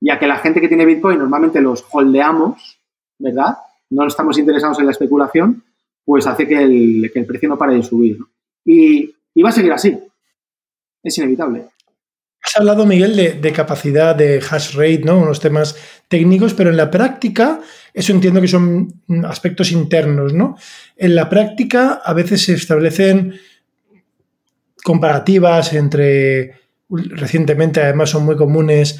[0.00, 2.78] y a que la gente que tiene Bitcoin normalmente los holdeamos,
[3.18, 3.58] ¿verdad?
[3.90, 5.62] No estamos interesados en la especulación,
[6.04, 8.18] pues hace que el, precio no pare de subir.
[8.64, 9.98] Y, y, va a seguir así.
[11.02, 11.66] Es inevitable.
[12.42, 15.18] Has hablado, Miguel, de, capacidad de hash rate, ¿no?
[15.18, 15.76] Unos temas
[16.08, 17.60] técnicos, pero en la práctica,
[17.92, 20.56] eso entiendo que son aspectos internos, ¿no?
[20.96, 23.38] En la práctica, a veces se establecen
[24.84, 26.54] comparativas entre,
[26.88, 28.98] recientemente además son muy comunes,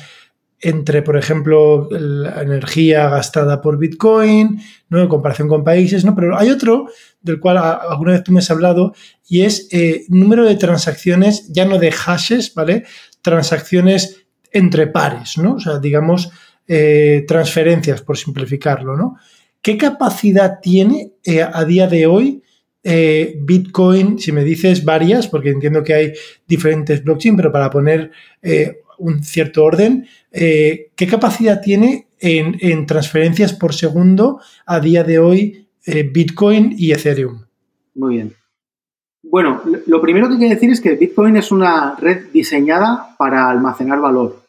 [0.60, 5.00] entre, por ejemplo, la energía gastada por Bitcoin, ¿no?
[5.00, 6.14] en comparación con países, ¿no?
[6.14, 6.88] Pero hay otro
[7.22, 8.94] del cual alguna vez tú me has hablado
[9.26, 12.84] y es eh, número de transacciones, ya no de hashes, ¿vale?
[13.22, 15.54] Transacciones entre pares, ¿no?
[15.54, 16.30] O sea, digamos,
[16.68, 19.16] eh, transferencias, por simplificarlo, ¿no?
[19.62, 22.42] ¿Qué capacidad tiene eh, a día de hoy
[22.82, 26.12] Bitcoin, si me dices varias, porque entiendo que hay
[26.46, 28.10] diferentes blockchain, pero para poner
[29.00, 35.68] un cierto orden, eh, ¿qué capacidad tiene en, transferencias por segundo a día de hoy
[35.86, 37.44] eh, Bitcoin y Ethereum?
[37.94, 38.34] Muy bien.
[39.22, 43.50] Bueno, lo primero que hay que decir es que Bitcoin es una red diseñada para
[43.50, 44.42] almacenar valor,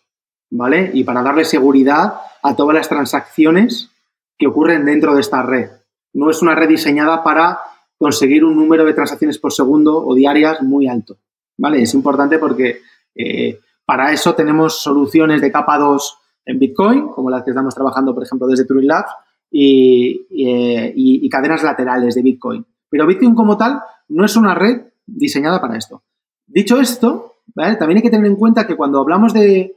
[0.49, 0.91] ¿vale?
[0.93, 3.89] Y para darle seguridad a todas las transacciones
[4.37, 5.69] que ocurren dentro de esta red.
[6.13, 7.59] No es una red diseñada para
[8.01, 11.19] conseguir un número de transacciones por segundo o diarias muy alto,
[11.55, 11.83] ¿vale?
[11.83, 12.79] Es importante porque
[13.13, 18.15] eh, para eso tenemos soluciones de capa 2 en Bitcoin, como las que estamos trabajando,
[18.15, 19.11] por ejemplo, desde Turing Labs,
[19.51, 22.65] y, cadenas laterales de Bitcoin.
[22.89, 26.01] Pero Bitcoin como tal no es una red diseñada para esto.
[26.47, 29.75] Dicho esto, también hay que tener en cuenta que cuando hablamos de,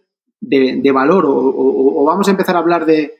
[0.94, 3.12] valor o, vamos a empezar a hablar de,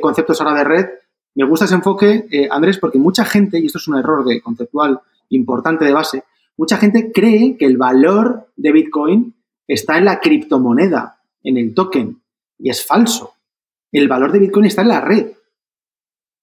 [0.00, 0.86] conceptos ahora de red,
[1.34, 4.40] me gusta ese enfoque, eh, Andrés, porque mucha gente, y esto es un error de
[4.40, 6.24] conceptual importante de base,
[6.56, 9.34] mucha gente cree que el valor de Bitcoin
[9.66, 12.22] está en la criptomoneda, en el token,
[12.58, 13.34] y es falso.
[13.90, 15.32] El valor de Bitcoin está en la red,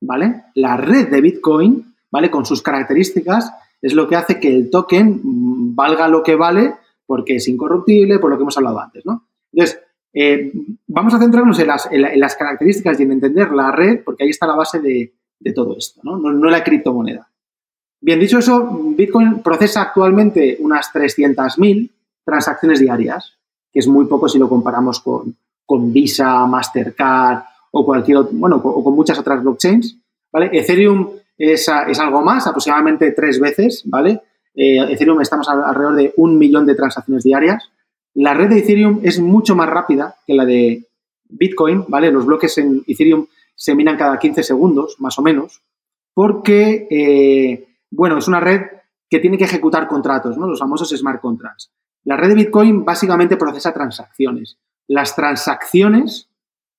[0.01, 0.45] ¿vale?
[0.55, 2.31] La red de Bitcoin, ¿vale?
[2.31, 6.75] Con sus características, es lo que hace que el token mm, valga lo que vale
[7.05, 9.27] porque es incorruptible, por lo que hemos hablado antes, ¿no?
[9.51, 9.81] Entonces,
[10.13, 10.51] eh,
[10.87, 14.55] vamos a centrarnos en las, características y en entender la red, porque ahí está la
[14.55, 15.13] base de,
[15.53, 16.17] todo esto, ¿no?
[16.17, 16.31] ¿no?
[16.31, 17.29] No, la criptomoneda.
[18.01, 21.89] Bien, dicho eso, Bitcoin procesa actualmente unas 300.000
[22.23, 23.37] transacciones diarias,
[23.71, 25.35] que es muy poco si lo comparamos con,
[25.93, 29.97] Visa, Mastercard o cualquier bueno, o con muchas otras blockchains,
[30.31, 30.49] ¿vale?
[30.51, 34.21] Ethereum es, es algo más, aproximadamente tres veces, ¿vale?
[34.55, 37.69] Eh, Ethereum estamos alrededor de un millón de transacciones diarias.
[38.13, 40.87] La red de Ethereum es mucho más rápida que la de
[41.29, 42.11] Bitcoin, ¿vale?
[42.11, 45.61] Los bloques en Ethereum se minan cada 15 segundos, más o menos,
[46.13, 48.61] porque, eh, bueno, es una red
[49.09, 50.47] que tiene que ejecutar contratos, ¿no?
[50.47, 51.71] Los famosos smart contracts.
[52.03, 54.57] La red de Bitcoin básicamente procesa transacciones.
[54.87, 56.29] Las transacciones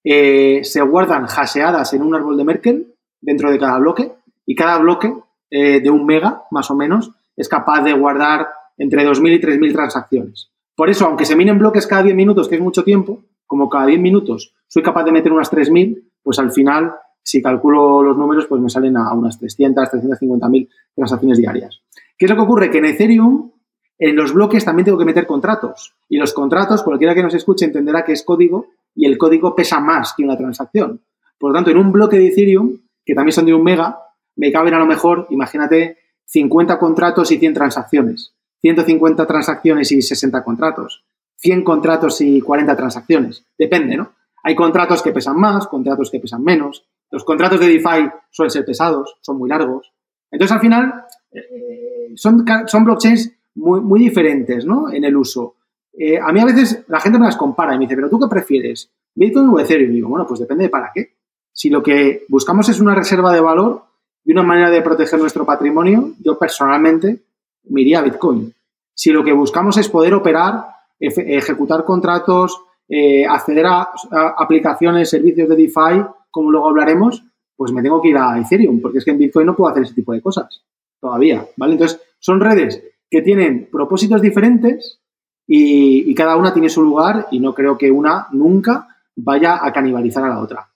[0.04, 4.12] eh, se guardan haseadas en un árbol de Merkel dentro de cada bloque
[4.46, 5.14] y cada bloque
[5.50, 9.72] eh, de un mega, más o menos, es capaz de guardar entre 2.000 y 3.000
[9.72, 10.50] transacciones.
[10.80, 13.84] Por eso, aunque se minen bloques cada 10 minutos, que es mucho tiempo, como cada
[13.84, 18.46] 10 minutos soy capaz de meter unas 3.000, pues al final, si calculo los números,
[18.46, 21.82] pues me salen a unas 300, 350.000 transacciones diarias.
[22.16, 22.70] ¿Qué es lo que ocurre?
[22.70, 23.50] Que en Ethereum,
[23.98, 25.96] en los bloques también tengo que meter contratos.
[26.08, 29.80] Y los contratos, cualquiera que nos escuche entenderá que es código y el código pesa
[29.80, 31.02] más que una transacción.
[31.38, 33.98] Por lo tanto, en un bloque de Ethereum, que también son de un mega,
[34.34, 38.32] me caben a lo mejor, imagínate, 50 contratos y 100 transacciones.
[38.60, 41.04] 150 transacciones y 60 contratos.
[41.36, 43.44] 100 contratos y 40 transacciones.
[43.58, 44.12] Depende, ¿no?
[44.42, 46.86] Hay contratos que pesan más, contratos que pesan menos.
[47.10, 49.92] Los contratos de DeFi suelen ser pesados, son muy largos.
[50.30, 54.92] Entonces, al final, eh, son, son blockchains muy, muy diferentes, ¿no?
[54.92, 55.56] En el uso.
[55.92, 58.18] Eh, a mí a veces la gente me las compara y me dice, ¿pero tú
[58.18, 58.90] qué prefieres?
[59.14, 59.90] ¿Bitcoin o Ethereum?
[59.90, 61.16] Y digo, bueno, pues depende de para qué.
[61.52, 63.84] Si lo que buscamos es una reserva de valor
[64.24, 67.24] y una manera de proteger nuestro patrimonio, yo personalmente
[67.64, 68.52] me iría a Bitcoin.
[68.94, 70.66] Si lo que buscamos es poder operar,
[70.98, 73.88] ejecutar contratos, eh, acceder a,
[74.36, 77.24] aplicaciones, servicios de DeFi, como luego hablaremos,
[77.56, 79.84] pues me tengo que ir a Ethereum, porque es que en Bitcoin no puedo hacer
[79.84, 80.64] ese tipo de cosas
[81.00, 81.72] todavía, ¿vale?
[81.72, 85.00] Entonces, son redes que tienen propósitos diferentes
[85.46, 90.24] y, cada una tiene su lugar y no creo que una nunca vaya a canibalizar
[90.24, 90.68] a la otra.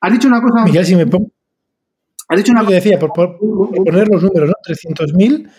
[0.00, 0.64] Has dicho una cosa...
[0.64, 1.30] Miguel, si me pongo...
[2.30, 2.76] Has dicho una cosa...
[2.76, 4.54] decía, por, poner los números, ¿no?
[4.64, 5.50] 300.000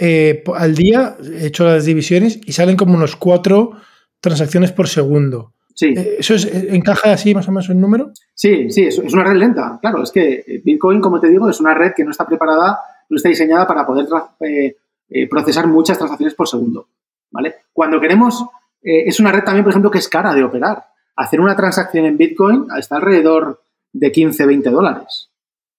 [0.00, 3.72] eh, al día, he hecho las divisiones y salen como unos cuatro
[4.20, 5.52] transacciones por segundo.
[5.74, 5.92] Sí.
[5.94, 8.10] Eh, ¿Eso es, eh, encaja así más o menos el número?
[8.32, 9.78] Sí, sí, es, una red lenta.
[9.82, 13.16] Claro, es que Bitcoin, como te digo, es una red que no está preparada, no
[13.18, 14.06] está diseñada para poder
[14.40, 16.88] eh, procesar muchas transacciones por segundo.
[17.30, 17.54] ¿Vale?
[17.70, 18.46] Cuando queremos,
[18.80, 20.86] es una red también, por ejemplo, que es cara de operar.
[21.16, 23.60] Hacer una transacción en Bitcoin está alrededor
[23.92, 25.33] de 15, 20 dólares.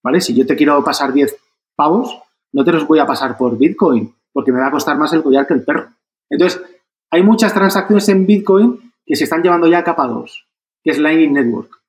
[0.06, 0.22] ¿Vale?
[0.22, 1.36] Si yo te quiero pasar 10
[1.76, 2.16] pavos,
[2.54, 5.24] no te los voy a pasar por Bitcoin, porque me va a costar más el
[5.24, 5.88] collar que el perro.
[6.30, 6.62] Entonces,
[7.10, 10.46] hay muchas transacciones en Bitcoin que se están llevando ya a capa 2,
[10.84, 11.82] que es Lightning Network.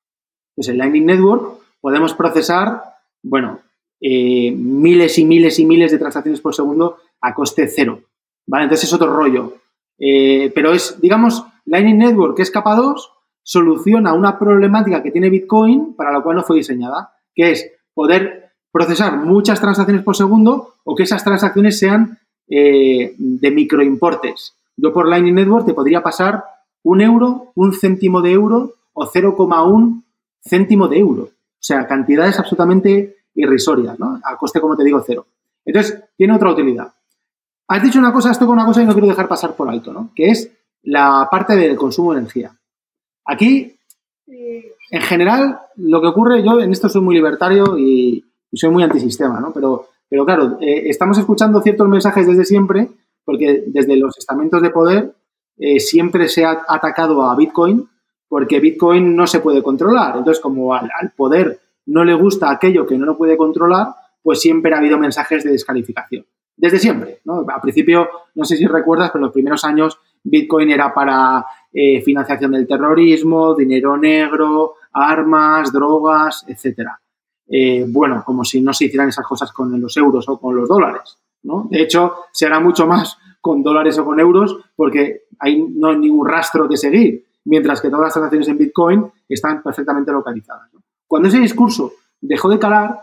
[0.53, 2.85] Entonces, en Lightning Network podemos procesar,
[3.23, 3.61] bueno,
[4.01, 8.01] eh, miles y miles y miles de transacciones por segundo a coste cero.
[8.47, 8.65] ¿Vale?
[8.65, 9.59] Entonces es otro rollo.
[9.99, 15.29] Eh, pero es, digamos, Lightning Network, que es capa 2, soluciona una problemática que tiene
[15.29, 20.75] Bitcoin para la cual no fue diseñada, que es poder procesar muchas transacciones por segundo
[20.85, 24.55] o que esas transacciones sean eh, de microimportes.
[24.77, 26.45] Yo por Lightning Network te podría pasar
[26.83, 30.03] un euro, un céntimo de euro o 0,1
[30.45, 31.23] céntimo de euro.
[31.23, 34.21] O sea, cantidades absolutamente irrisorias, ¿no?
[34.23, 35.27] A coste, como te digo, cero.
[35.65, 36.93] Entonces, tiene otra utilidad.
[37.69, 39.93] Has dicho una cosa, esto con una cosa y no quiero dejar pasar por alto,
[39.93, 40.11] ¿no?
[40.15, 42.55] Que es la parte del consumo de energía.
[43.25, 43.75] Aquí,
[44.91, 49.39] en general, lo que ocurre, yo en esto soy muy libertario y, soy muy antisistema,
[49.41, 49.53] ¿no?
[49.53, 52.89] Pero, pero claro, eh, estamos escuchando ciertos mensajes desde siempre
[53.25, 55.15] porque desde los estamentos de poder
[55.59, 57.87] eh, siempre se ha atacado a Bitcoin
[58.29, 60.17] porque Bitcoin no se puede controlar.
[60.17, 63.89] Entonces, como al, poder no le gusta aquello que no lo puede controlar,
[64.23, 66.25] pues siempre ha habido mensajes de descalificación.
[66.57, 67.45] Desde siempre, ¿no?
[67.47, 72.01] Al principio, no sé si recuerdas, pero en los primeros años Bitcoin era para eh,
[72.03, 76.99] financiación del terrorismo, dinero negro, armas, drogas, etcétera.
[77.49, 80.69] Eh, bueno, como si no se hicieran esas cosas con los euros o con los
[80.69, 81.19] dólares.
[81.71, 85.99] De hecho, se hará mucho más con dólares o con euros porque ahí no hay
[85.99, 90.71] ningún rastro que seguir, mientras que todas las transacciones en Bitcoin están perfectamente localizadas.
[91.07, 92.99] Cuando ese discurso dejó de calar,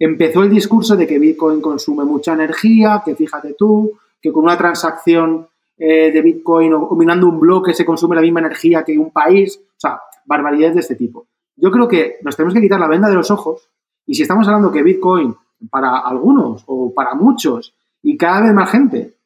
[0.00, 4.56] empezó el discurso de que Bitcoin consume mucha energía, que fíjate tú, que con una
[4.56, 9.10] transacción eh, de Bitcoin o combinando un bloque se consume la misma energía que un
[9.10, 11.26] país, o sea, barbaridades de este tipo.
[11.54, 13.68] Yo creo que nos tenemos que quitar la venda de los ojos
[14.06, 15.34] y si estamos hablando que Bitcoin
[15.70, 19.16] para algunos o para muchos y cada vez más gente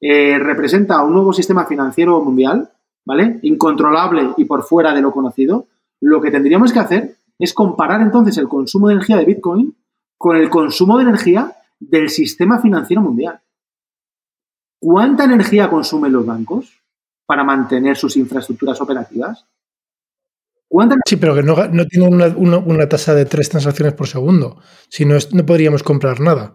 [0.00, 2.70] eh, representa un nuevo sistema financiero mundial,
[3.04, 3.38] ¿vale?
[3.42, 5.66] Incontrolable y por fuera de lo conocido,
[6.00, 9.76] lo que tendríamos que hacer es comparar entonces el consumo de energía de Bitcoin
[10.22, 13.40] con el consumo de energía del sistema financiero mundial.
[14.78, 16.80] ¿Cuánta energía consumen los bancos
[17.26, 19.44] para mantener sus infraestructuras operativas?
[21.06, 21.56] Sí, pero que no,
[21.86, 24.58] tiene una, tasa de tres transacciones por segundo.
[24.88, 26.54] Si no, no podríamos comprar nada.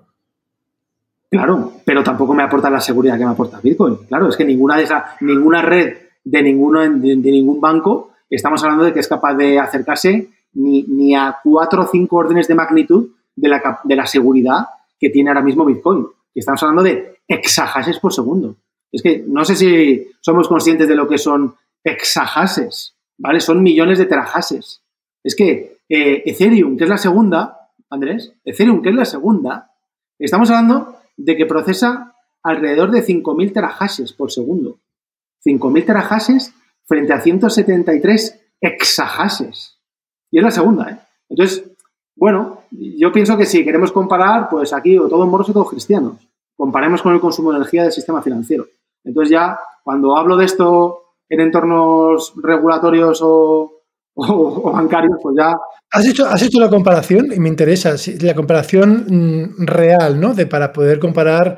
[1.30, 3.98] Claro, pero tampoco me aporta la seguridad que me aporta Bitcoin.
[4.08, 8.86] Claro, es que ninguna de esa, ninguna red de ninguno de, ningún banco estamos hablando
[8.86, 13.10] de que es capaz de acercarse ni, ni a cuatro o cinco órdenes de magnitud
[13.38, 14.68] de la, de la seguridad
[15.00, 16.08] que tiene ahora mismo Bitcoin.
[16.34, 18.58] Y estamos hablando de exahashes por segundo.
[18.92, 23.40] Es que no sé si somos conscientes de lo que son exahashes, ¿vale?
[23.40, 24.82] Son millones de terahashes.
[25.24, 29.72] Es que eh, Ethereum, que es la segunda, Andrés, Ethereum, que es la segunda,
[30.20, 34.80] estamos hablando de que procesa alrededor de 5.000 terahashes por segundo.
[35.46, 36.54] 5.000 terahashes
[36.86, 39.78] frente a 173 exahashes.
[40.32, 40.98] Y es la segunda, ¿eh?
[41.30, 41.64] Entonces,
[42.16, 46.16] bueno, yo pienso que si queremos comparar, pues aquí o todos moros o todos cristianos.
[46.56, 48.68] Comparemos con el consumo de energía del sistema financiero.
[49.04, 53.84] Entonces ya, cuando hablo de esto en entornos regulatorios o,
[54.16, 55.56] bancarios, pues ya...
[55.92, 60.34] Has hecho, has hecho la comparación y me interesa, la comparación mm, real, ¿no?
[60.34, 61.58] De para poder comparar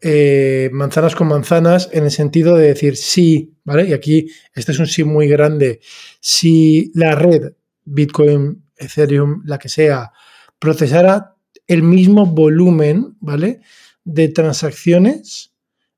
[0.00, 3.88] eh, manzanas con manzanas en el sentido de decir sí, ¿vale?
[3.88, 5.80] Y aquí este es un sí muy grande.
[6.20, 7.52] Si la red
[7.84, 10.12] Bitcoin, Ethereum, la que sea,
[10.60, 11.34] procesara
[11.66, 13.60] el mismo volumen, ¿vale?
[14.04, 15.52] De transacciones,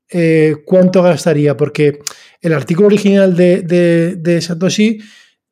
[0.09, 1.59] eh, ¿cuánto gastaría?
[1.59, 1.98] Porque
[2.40, 3.62] el artículo original de,
[4.16, 4.98] de Satoshi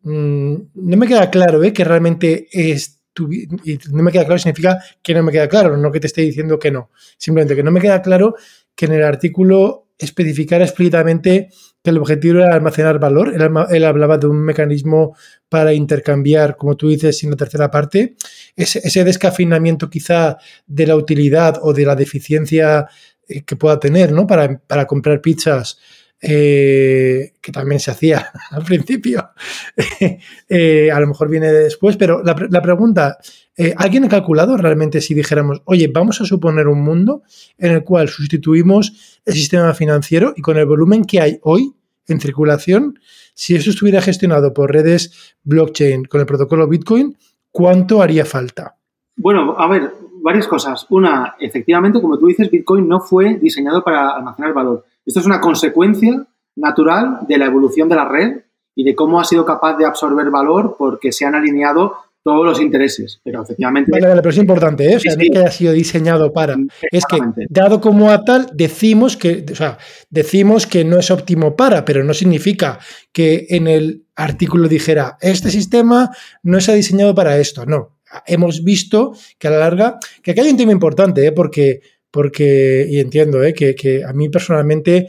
[0.02, 1.72] Mm, no me queda claro ¿eh?
[1.72, 2.96] que realmente es
[3.28, 6.22] y no me queda claro significa que no me queda claro, no que te esté
[6.22, 6.90] diciendo que no.
[7.18, 8.34] Simplemente que no me queda claro
[8.74, 11.50] que en el artículo especificara explícitamente
[11.82, 13.32] que el objetivo era almacenar valor.
[13.34, 15.16] Él, hablaba de un mecanismo
[15.48, 18.16] para intercambiar, como tú dices, en la tercera parte.
[18.56, 22.86] Ese, ese descafinamiento quizá de la utilidad o de la deficiencia
[23.28, 24.26] eh, que pueda tener ¿no?
[24.26, 25.78] para, para comprar pizzas
[26.22, 29.30] eh, que también se hacía al principio,
[30.48, 33.16] eh, a lo mejor viene después, pero la, pregunta,
[33.60, 37.22] eh, ¿alguien ha calculado realmente si dijéramos, oye, vamos a suponer un mundo
[37.58, 41.74] en el cual sustituimos el sistema financiero y con el volumen que hay hoy
[42.06, 42.98] en circulación,
[43.34, 47.16] si eso estuviera gestionado por redes blockchain con el protocolo Bitcoin,
[47.50, 48.76] ¿cuánto haría falta?
[49.16, 49.92] Bueno, a ver,
[50.22, 50.86] varias cosas.
[50.90, 55.40] Una, efectivamente, como tú dices, Bitcoin no fue diseñado para almacenar valor esto es una
[55.40, 58.42] consecuencia natural de la evolución de la red
[58.74, 62.60] y de cómo ha sido capaz de absorber valor porque se han alineado todos los
[62.60, 63.20] intereses.
[63.24, 63.90] Pero efectivamente.
[63.92, 64.96] Vale, vale, pero es importante, ¿eh?
[64.96, 66.56] O sea, no que haya sido diseñado para.
[66.90, 69.78] Es que, dado como a tal, decimos que, o sea,
[70.10, 72.78] decimos que no es óptimo para, pero no significa
[73.12, 76.10] que en el artículo dijera este sistema
[76.42, 77.66] no se ha diseñado para esto.
[77.66, 77.98] No.
[78.26, 79.98] Hemos visto que a la larga.
[80.22, 81.32] Que aquí hay un tema importante, ¿eh?
[81.32, 81.80] Porque
[82.10, 83.54] porque, y entiendo ¿eh?
[83.54, 85.08] que, a mí personalmente,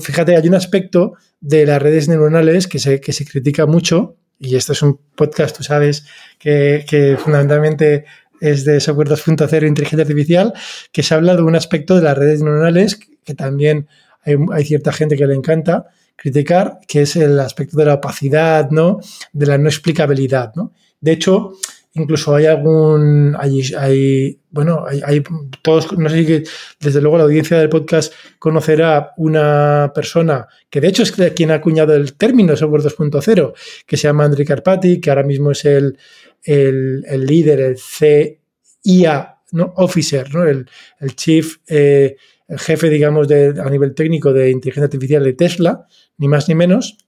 [0.00, 4.56] fíjate, hay un aspecto de las redes neuronales que se, que se critica mucho, y
[4.56, 6.06] esto es un podcast, tú sabes,
[6.38, 8.04] que, fundamentalmente
[8.40, 10.52] es de software 2.0 inteligencia artificial,
[10.92, 13.88] que se habla de un aspecto de las redes neuronales que también
[14.22, 18.70] hay, hay, cierta gente que le encanta criticar, que es el aspecto de la opacidad,
[18.70, 19.00] ¿no?
[19.32, 20.72] De la no explicabilidad, ¿no?
[21.00, 21.54] De hecho,
[21.98, 25.22] Incluso hay algún, hay, bueno, hay,
[25.62, 26.42] todos, no sé si
[26.78, 31.54] desde luego la audiencia del podcast conocerá una persona que de hecho es quien ha
[31.54, 33.54] acuñado el término software 2.0,
[33.86, 35.98] que se llama Andrei Karpati, que ahora mismo es el,
[36.42, 39.72] el, líder, el CIA ¿no?
[39.76, 40.44] officer, ¿no?
[40.44, 40.66] el,
[41.14, 45.86] chief, eh, el jefe, digamos, de, a nivel técnico de inteligencia artificial de Tesla,
[46.18, 46.98] ni más ni menos.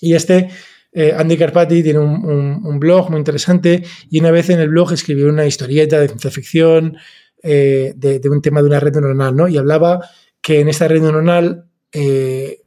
[0.00, 0.48] Y este
[0.92, 5.28] eh, Andy Carpati tiene un, blog muy interesante y una vez en el blog escribió
[5.28, 6.98] una historieta de ciencia ficción
[7.42, 9.48] eh, de, un tema de una red neuronal, ¿no?
[9.48, 10.00] Y hablaba
[10.40, 12.62] que en esta red neuronal eh,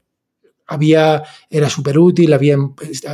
[0.68, 2.58] había, era súper útil, había,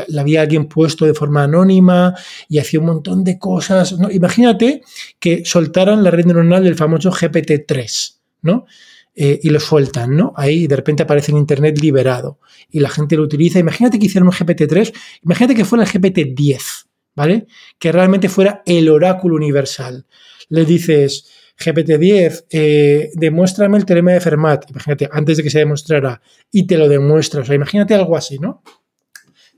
[0.07, 2.15] la había alguien puesto de forma anónima
[2.47, 3.97] y hacía un montón de cosas.
[3.99, 4.09] ¿no?
[4.09, 4.81] Imagínate
[5.19, 8.65] que soltaran la red neuronal del famoso GPT-3, ¿no?
[9.13, 10.31] Eh, y lo sueltan, ¿no?
[10.37, 12.39] Ahí de repente aparece en Internet liberado
[12.69, 13.59] y la gente lo utiliza.
[13.59, 14.93] Imagínate que hicieran un GPT-3,
[15.23, 17.45] imagínate que fuera el GPT-10, ¿vale?
[17.77, 20.05] Que realmente fuera el oráculo universal.
[20.47, 26.21] Le dices, GPT-10, eh, demuéstrame el teorema de Fermat, imagínate, antes de que se demostrara,
[26.49, 27.41] y te lo demuestra.
[27.41, 28.63] O sea, imagínate algo así, ¿no?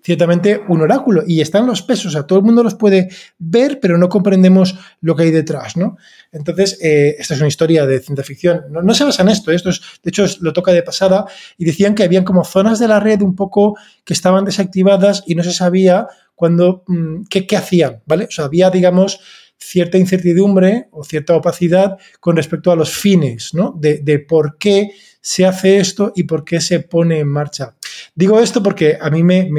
[0.03, 3.79] Ciertamente un oráculo y están los pesos, o sea, todo el mundo los puede ver,
[3.79, 5.97] pero no comprendemos lo que hay detrás, ¿no?
[6.31, 9.69] Entonces, eh, esta es una historia de ciencia ficción, no, se basa en esto, esto
[9.69, 11.25] es, de hecho lo toca de pasada
[11.57, 15.35] y decían que habían como zonas de la red un poco que estaban desactivadas y
[15.35, 18.25] no se sabía cuándo, mm, qué, hacían, ¿vale?
[18.25, 19.21] O sea, había, digamos,
[19.57, 23.73] cierta incertidumbre o cierta opacidad con respecto a los fines, ¿no?
[23.79, 24.89] De por qué
[25.21, 27.75] se hace esto y por qué se pone en marcha.
[28.15, 29.49] Digo esto porque a mí me,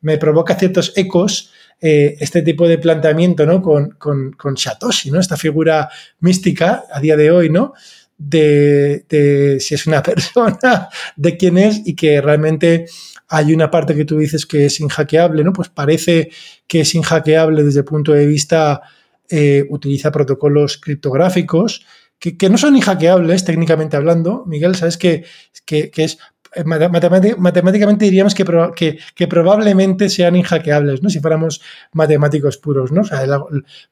[0.00, 3.60] me, provoca ciertos ecos eh, este tipo de planteamiento, ¿no?
[3.62, 5.20] Con, con, Satoshi, ¿no?
[5.20, 5.88] Esta figura
[6.20, 7.72] mística a día de hoy, ¿no?
[8.16, 12.86] De, de si es una persona, de quién es y que realmente
[13.28, 15.52] hay una parte que tú dices que es inhackeable, ¿no?
[15.52, 16.30] Pues parece
[16.66, 18.82] que es inhackeable desde el punto de vista,
[19.28, 21.84] eh, utiliza protocolos criptográficos
[22.30, 24.44] que, no son inhackeables técnicamente hablando.
[24.46, 25.24] Miguel, sabes que,
[25.66, 26.18] que, es
[26.64, 31.08] matemáticamente diríamos que, que, probablemente sean inhackeables, ¿no?
[31.08, 33.02] Si fuéramos matemáticos puros, ¿no?
[33.02, 33.24] O sea,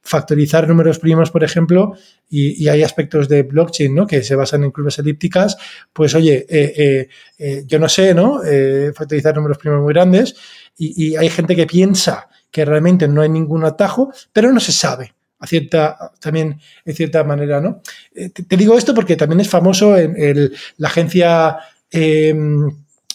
[0.02, 1.94] factorizar números primos, por ejemplo,
[2.28, 4.06] y, hay aspectos de blockchain, ¿no?
[4.06, 5.56] Que se basan en curvas elípticas,
[5.92, 7.08] pues oye, eh,
[7.38, 8.40] eh, yo no sé, ¿no?
[8.94, 10.34] factorizar números primos muy grandes
[10.76, 15.14] y, hay gente que piensa que realmente no hay ningún atajo, pero no se sabe
[15.38, 17.80] a cierta, también en cierta manera, ¿no?
[18.12, 21.58] te, digo esto porque también es famoso en la agencia
[21.91, 22.70] Em,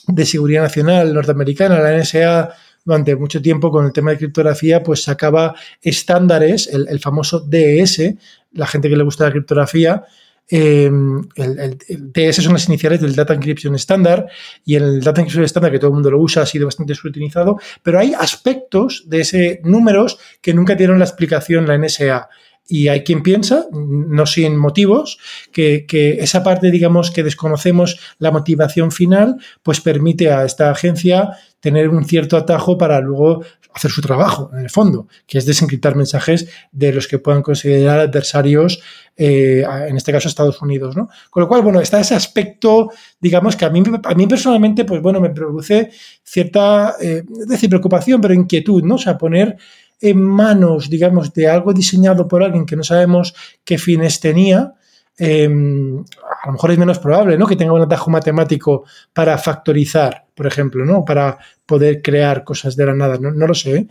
[0.08, 2.54] de seguridad nacional norteamericana, la NSA,
[2.84, 8.14] durante mucho tiempo con el tema de criptografía, pues sacaba estándares, el, famoso DES,
[8.54, 10.04] la gente que le gusta la criptografía,
[10.48, 14.28] em, el, son las iniciales del Data Encryption Standard
[14.64, 17.60] y el Data Encryption Standard, que todo el mundo lo usa, ha sido bastante subutilizado,
[17.82, 22.30] pero hay aspectos de ese números que nunca tienen la explicación la NSA.
[22.68, 25.20] Y hay quien piensa, no sin motivos,
[25.52, 25.86] que,
[26.20, 32.06] esa parte, digamos, que desconocemos la motivación final, pues permite a esta agencia tener un
[32.06, 33.44] cierto atajo para luego
[33.76, 38.00] hacer su trabajo, en el fondo, que es desencriptar mensajes de los que puedan considerar
[38.00, 38.82] adversarios,
[39.18, 41.10] eh, en este caso Estados Unidos, ¿no?
[41.30, 42.90] Con lo cual, bueno, está ese aspecto,
[43.20, 45.92] digamos, que a mí, a mí personalmente, pues bueno, me produce
[46.24, 48.96] cierta, eh, decir, preocupación, pero inquietud, ¿no?
[48.96, 49.58] O sea, poner
[50.02, 53.34] en manos, digamos, de algo diseñado por alguien que no sabemos
[53.64, 54.74] qué fines tenía,
[55.18, 57.48] em, a lo mejor es menos probable, ¿no?
[57.48, 58.84] Que tenga un atajo matemático
[59.14, 61.06] para factorizar, por ejemplo, ¿no?
[61.06, 63.76] Para poder crear cosas de la nada, no, lo sé.
[63.78, 63.88] ¿eh?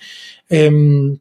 [0.49, 1.19] Em,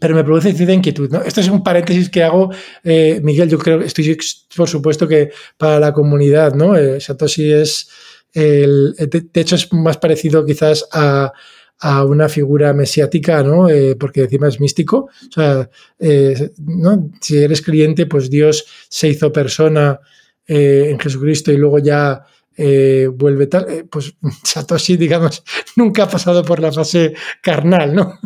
[0.00, 1.08] pero me produce cierta inquietud.
[1.10, 1.22] ¿no?
[1.22, 2.50] Esto es un paréntesis que hago,
[2.82, 4.18] eh, Miguel, yo creo, estoy
[4.54, 6.76] por supuesto que para la comunidad, ¿no?
[6.76, 7.88] Eh, Satoshi es,
[8.32, 11.32] el, de hecho es más parecido quizás a,
[11.80, 13.68] a una figura mesiática, ¿no?
[13.68, 15.08] Eh, porque encima es místico.
[15.28, 15.68] O sea,
[15.98, 17.10] eh, ¿no?
[17.20, 20.00] si eres cliente, pues Dios se hizo persona
[20.46, 22.24] eh, en Jesucristo y luego ya
[22.56, 23.86] vuelve tal.
[23.90, 24.14] pues
[24.44, 25.42] Satoshi, digamos,
[25.76, 28.18] nunca ha pasado por la fase carnal, ¿no?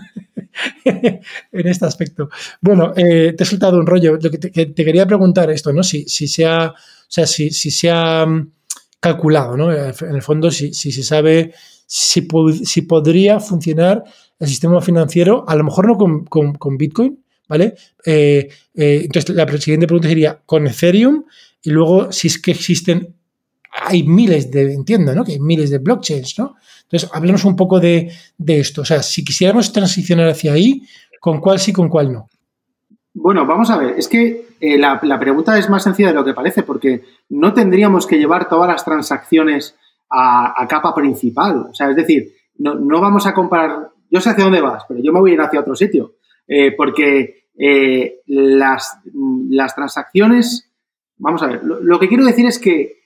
[0.84, 2.28] en este aspecto.
[2.60, 4.18] Bueno, te he soltado un rollo.
[4.20, 5.82] Lo que te, quería preguntar esto, ¿no?
[5.82, 6.74] Si, si se ha, o
[7.08, 8.52] sea, si, si se ha mm,
[9.00, 9.72] calculado, ¿no?
[9.72, 11.54] En el fondo, si, si se sabe
[11.90, 12.28] si,
[12.64, 14.04] si podría funcionar
[14.38, 17.74] el sistema financiero, a lo mejor no con, Bitcoin, ¿vale?
[18.04, 21.24] Eh, eh, entonces, la siguiente pregunta sería con Ethereum
[21.62, 23.16] y luego si es que existen,
[23.72, 25.24] hay miles de, entiendo, ¿no?
[25.24, 26.56] Que hay miles de blockchains, ¿no?
[26.82, 28.12] Entonces, hablemos un poco de,
[28.46, 28.82] esto.
[28.82, 30.82] O sea, si quisiéramos transicionar hacia ahí,
[31.20, 32.28] ¿con cuál sí, con cuál no?
[33.14, 36.24] Bueno, vamos a ver, es que eh, la, la, pregunta es más sencilla de lo
[36.24, 39.74] que parece, porque no tendríamos que llevar todas las transacciones
[40.10, 41.68] a, capa principal.
[41.70, 45.00] O sea, es decir, no, no, vamos a comparar, yo sé hacia dónde vas, pero
[45.00, 46.14] yo me voy a ir hacia otro sitio,
[46.46, 49.00] eh, porque eh, las,
[49.50, 50.70] las, transacciones,
[51.16, 52.98] vamos a ver, lo, que quiero decir es que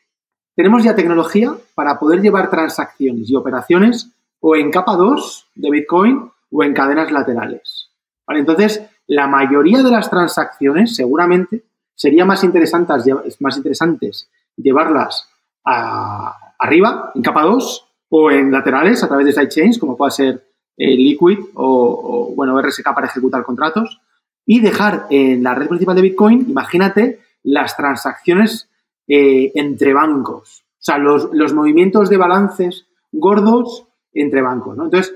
[0.54, 6.30] tenemos ya tecnología para poder llevar transacciones y operaciones o en capa 2 de Bitcoin
[6.50, 7.90] o en cadenas laterales.
[8.26, 8.40] ¿Vale?
[8.40, 15.28] Entonces, la mayoría de las transacciones seguramente sería más interesantes, más interesantes llevarlas
[15.64, 20.46] a, arriba, en capa 2, o en laterales a través de sidechains, como puede ser
[20.76, 24.00] eh, Liquid o, bueno, RSK para ejecutar contratos,
[24.46, 28.68] y dejar en la red principal de Bitcoin, imagínate, las transacciones
[29.08, 30.64] eh, entre bancos.
[30.64, 34.78] O sea, los, movimientos de balances gordos entre bancos.
[34.78, 35.14] Entonces,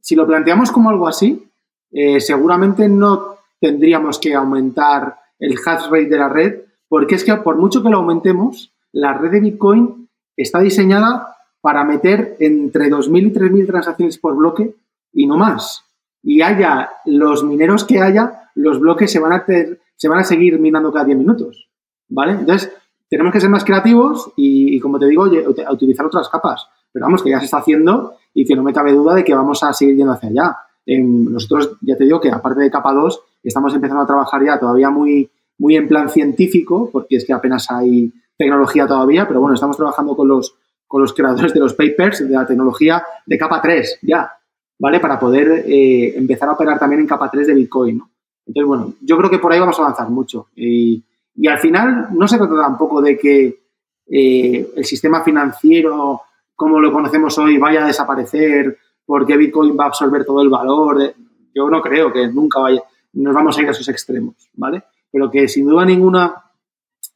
[0.00, 1.48] si lo planteamos como algo así,
[1.90, 7.34] eh, seguramente no tendríamos que aumentar el hash rate de la red, porque es que
[7.36, 10.05] por mucho que lo aumentemos, la red de Bitcoin
[10.36, 14.74] está diseñada para meter entre 2.000 y 3.000 transacciones por bloque
[15.12, 15.84] y no más.
[16.22, 21.18] Y haya los mineros que haya, los bloques se van a, seguir minando cada 10
[21.18, 21.68] minutos.
[22.08, 22.32] ¿Vale?
[22.32, 22.72] Entonces,
[23.08, 25.24] tenemos que ser más creativos y, como te digo,
[25.70, 26.66] utilizar otras capas.
[26.92, 29.34] Pero vamos, que ya se está haciendo y que no me cabe duda de que
[29.34, 30.56] vamos a seguir yendo hacia allá.
[30.86, 34.90] nosotros, ya te digo que aparte de capa 2, estamos empezando a trabajar ya todavía
[34.90, 39.76] muy, muy en plan científico, porque es que apenas hay tecnología todavía, pero bueno, estamos
[39.76, 40.54] trabajando con los,
[40.86, 44.30] con los creadores de los papers de la tecnología de capa 3 ya,
[44.78, 45.00] ¿vale?
[45.00, 48.10] Para poder eh, empezar a operar también en capa 3 de Bitcoin, ¿no?
[48.46, 50.48] Entonces, bueno, yo creo que por ahí vamos a avanzar mucho.
[50.54, 51.02] Y,
[51.48, 53.60] al final no se trata tampoco de que
[54.08, 56.22] eh, el sistema financiero
[56.56, 61.14] como lo conocemos hoy vaya a desaparecer porque Bitcoin va a absorber todo el valor.
[61.54, 62.82] Yo no creo que nunca vaya,
[63.12, 64.82] nos vamos a ir a esos extremos, ¿vale?
[65.10, 66.52] Pero que sin duda ninguna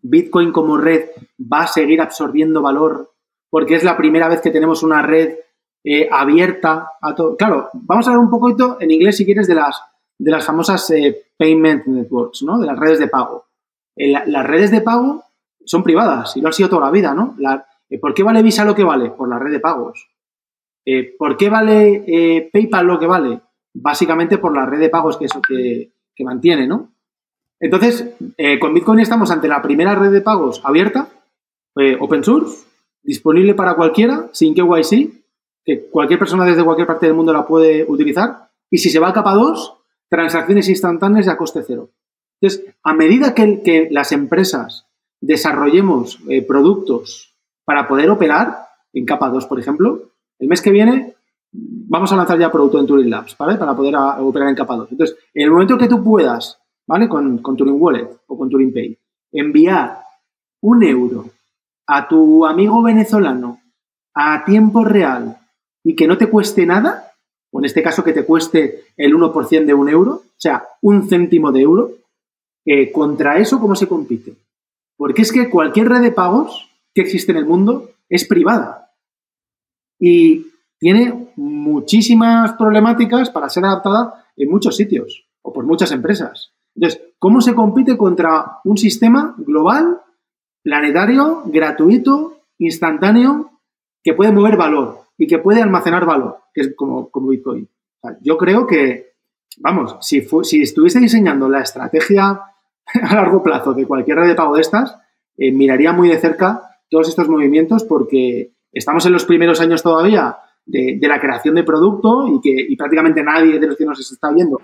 [0.02, 1.10] Bitcoin como red
[1.40, 3.10] va a seguir absorbiendo valor
[3.50, 5.34] porque es la primera vez que tenemos una red
[5.84, 7.36] eh, abierta a todo.
[7.36, 9.82] Claro, vamos a hablar un poquito en inglés si quieres de las,
[10.18, 12.58] de las famosas eh, payment networks, ¿no?
[12.58, 13.46] De las redes de pago.
[13.96, 15.24] Eh, las redes de pago
[15.64, 17.36] son privadas y lo han sido toda la vida, ¿no?
[18.00, 19.10] ¿Por qué vale Visa lo que vale?
[19.10, 20.08] Por la red de pagos.
[21.18, 23.40] ¿Por qué vale PayPal lo que vale?
[23.74, 26.92] Básicamente por la red de pagos que eso que, que mantiene, ¿no?
[27.60, 28.14] Entonces,
[28.58, 31.08] con Bitcoin estamos ante la primera red de pagos abierta,
[32.00, 32.64] open source,
[33.02, 35.10] disponible para cualquiera, sin KYC,
[35.64, 38.50] que cualquier persona desde cualquier parte del mundo la puede utilizar.
[38.70, 39.74] Y si se va a capa 2,
[40.08, 41.90] transacciones instantáneas y a coste cero.
[42.40, 44.86] Entonces, a medida que, las empresas
[45.20, 47.34] desarrollemos eh, productos
[47.64, 51.14] para poder operar en capa 2, por ejemplo, el mes que viene
[51.52, 53.56] vamos a lanzar ya producto en Turing Labs, ¿vale?
[53.56, 54.92] Para poder operar en capa 2.
[54.92, 56.59] Entonces, en el momento que tú puedas,
[56.90, 57.08] ¿vale?
[57.08, 58.98] Con, Turing Wallet o con Turing Pay,
[59.30, 60.02] enviar
[60.60, 61.26] un euro
[61.86, 63.60] a tu amigo venezolano
[64.12, 65.38] a tiempo real
[65.84, 67.12] y que no te cueste nada,
[67.52, 71.08] o en este caso que te cueste el 1% de un euro, o sea, un
[71.08, 71.92] céntimo de euro,
[72.66, 74.34] eh, contra eso, ¿cómo se compite?
[74.96, 78.90] Porque es que cualquier red de pagos que existe en el mundo es privada
[79.96, 80.48] y
[80.80, 86.52] tiene muchísimas problemáticas para ser adaptada en muchos sitios o por muchas empresas.
[86.74, 90.00] Entonces, ¿cómo se compite contra un sistema global,
[90.62, 93.50] planetario, gratuito, instantáneo,
[94.02, 95.00] que puede mover valor?
[95.20, 97.68] y que puede almacenar valor, que es como, como Bitcoin.
[98.22, 99.12] yo creo que,
[99.58, 102.40] vamos, si, si estuviese diseñando la estrategia
[103.02, 104.96] a largo plazo de cualquier red de pago de estas,
[105.36, 110.38] eh, miraría muy de cerca todos estos movimientos porque estamos en los primeros años todavía
[110.64, 114.58] de, la creación de producto y que prácticamente nadie de los que nos está viendo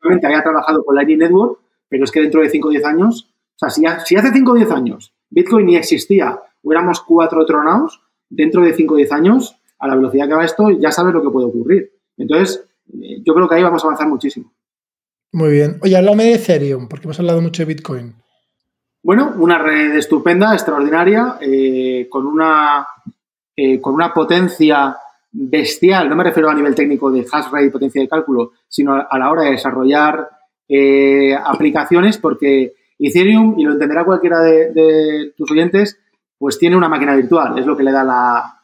[0.00, 3.30] realmente haya trabajado con Lightning Network, pero es que dentro de 5 o 10 años,
[3.32, 8.02] o sea, si, si hace 5 o 10 años Bitcoin ni existía, hubiéramos cuatro tronados,
[8.28, 11.22] dentro de 5 o 10 años a la velocidad que va esto, ya sabes lo
[11.22, 11.92] que puede ocurrir.
[12.16, 14.52] Entonces, eh, yo creo que ahí vamos a avanzar muchísimo.
[15.32, 15.78] Muy bien.
[15.82, 18.14] Oye, háblame de Ethereum, porque hemos hablado mucho de Bitcoin.
[19.02, 22.86] Bueno, una red estupenda, extraordinaria, eh, con, una,
[23.56, 24.96] eh, con una potencia
[25.32, 28.94] bestial, no me refiero a nivel técnico de hash rate y potencia de cálculo, sino
[28.94, 30.28] a la hora de desarrollar
[31.44, 35.98] aplicaciones, porque Ethereum, y lo entenderá cualquiera de, tus oyentes,
[36.38, 38.04] pues tiene una máquina virtual, es lo que le da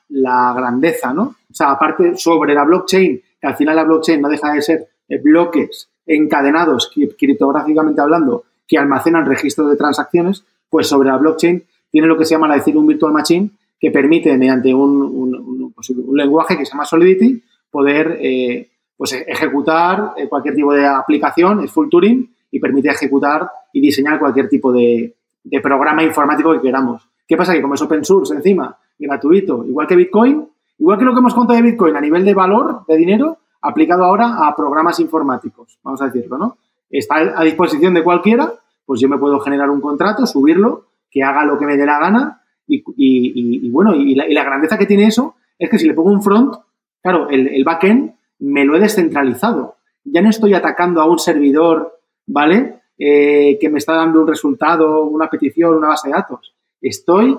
[0.09, 1.23] la, grandeza, ¿no?
[1.51, 4.89] O sea, aparte sobre la blockchain, que al final la blockchain no deja de ser
[5.09, 12.07] eh, bloques encadenados criptográficamente hablando que almacenan registros de transacciones, pues sobre la blockchain tiene
[12.07, 16.67] lo que se llama la Ethereum Virtual Machine, que permite mediante un, pues lenguaje que
[16.67, 22.35] se llama Solidity poder eh, pues ejecutar eh, cualquier tipo de aplicación, es full Turing,
[22.51, 25.15] y permite ejecutar y diseñar cualquier tipo de,
[25.45, 27.09] de programa informático que queramos.
[27.29, 27.53] ¿Qué pasa?
[27.53, 30.49] Que como es open source encima gratuito, igual que Bitcoin,
[30.79, 34.05] igual que lo que hemos contado de Bitcoin a nivel de valor, de dinero, aplicado
[34.05, 36.57] ahora a programas informáticos, vamos a decirlo, ¿no?
[36.89, 38.53] Está a disposición de cualquiera,
[38.85, 41.99] pues yo me puedo generar un contrato, subirlo, que haga lo que me dé la
[41.99, 46.23] gana y, bueno, y la, grandeza que tiene eso es que si le pongo un
[46.23, 46.55] front,
[47.03, 49.77] claro, el, backend me lo he descentralizado.
[50.05, 52.81] Ya no estoy atacando a un servidor, ¿vale?
[52.99, 56.55] Eh, que me está dando un resultado, una petición, una base de datos.
[56.81, 57.37] Estoy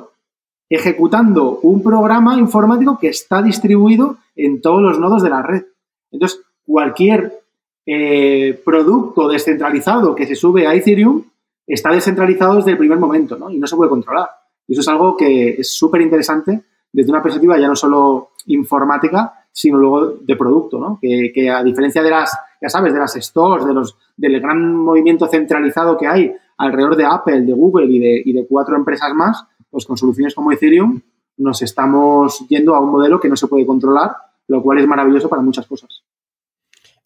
[0.70, 5.65] ejecutando un programa informático que está distribuido en todos los nodos de la red.
[6.11, 7.41] Entonces, cualquier
[7.86, 11.24] eh, producto descentralizado que se sube a Ethereum
[11.65, 13.49] está descentralizado desde el primer momento ¿no?
[13.49, 14.30] y no se puede controlar.
[14.68, 16.61] Y eso es algo que es súper interesante
[16.97, 20.97] desde una perspectiva ya no solo informática, sino luego de producto, ¿no?
[20.99, 25.27] que, a diferencia de las, ya sabes, de las stores, de los, del gran movimiento
[25.27, 29.45] centralizado que hay alrededor de Apple, de Google y de, y de cuatro empresas más,
[29.69, 30.99] pues con soluciones como Ethereum
[31.37, 34.15] nos estamos yendo a un modelo que no se puede controlar,
[34.47, 36.01] lo cual es maravilloso para muchas cosas.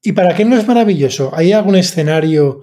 [0.02, 1.32] ¿Y para qué no es maravilloso?
[1.34, 2.62] ¿Hay algún escenario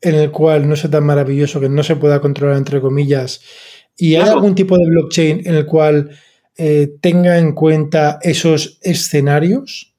[0.00, 3.42] en el cual no sea tan maravilloso que no se pueda controlar, entre comillas?
[3.96, 6.10] ¿Y hay algún tipo de blockchain en el cual
[6.56, 9.94] eh, tenga en cuenta esos escenarios?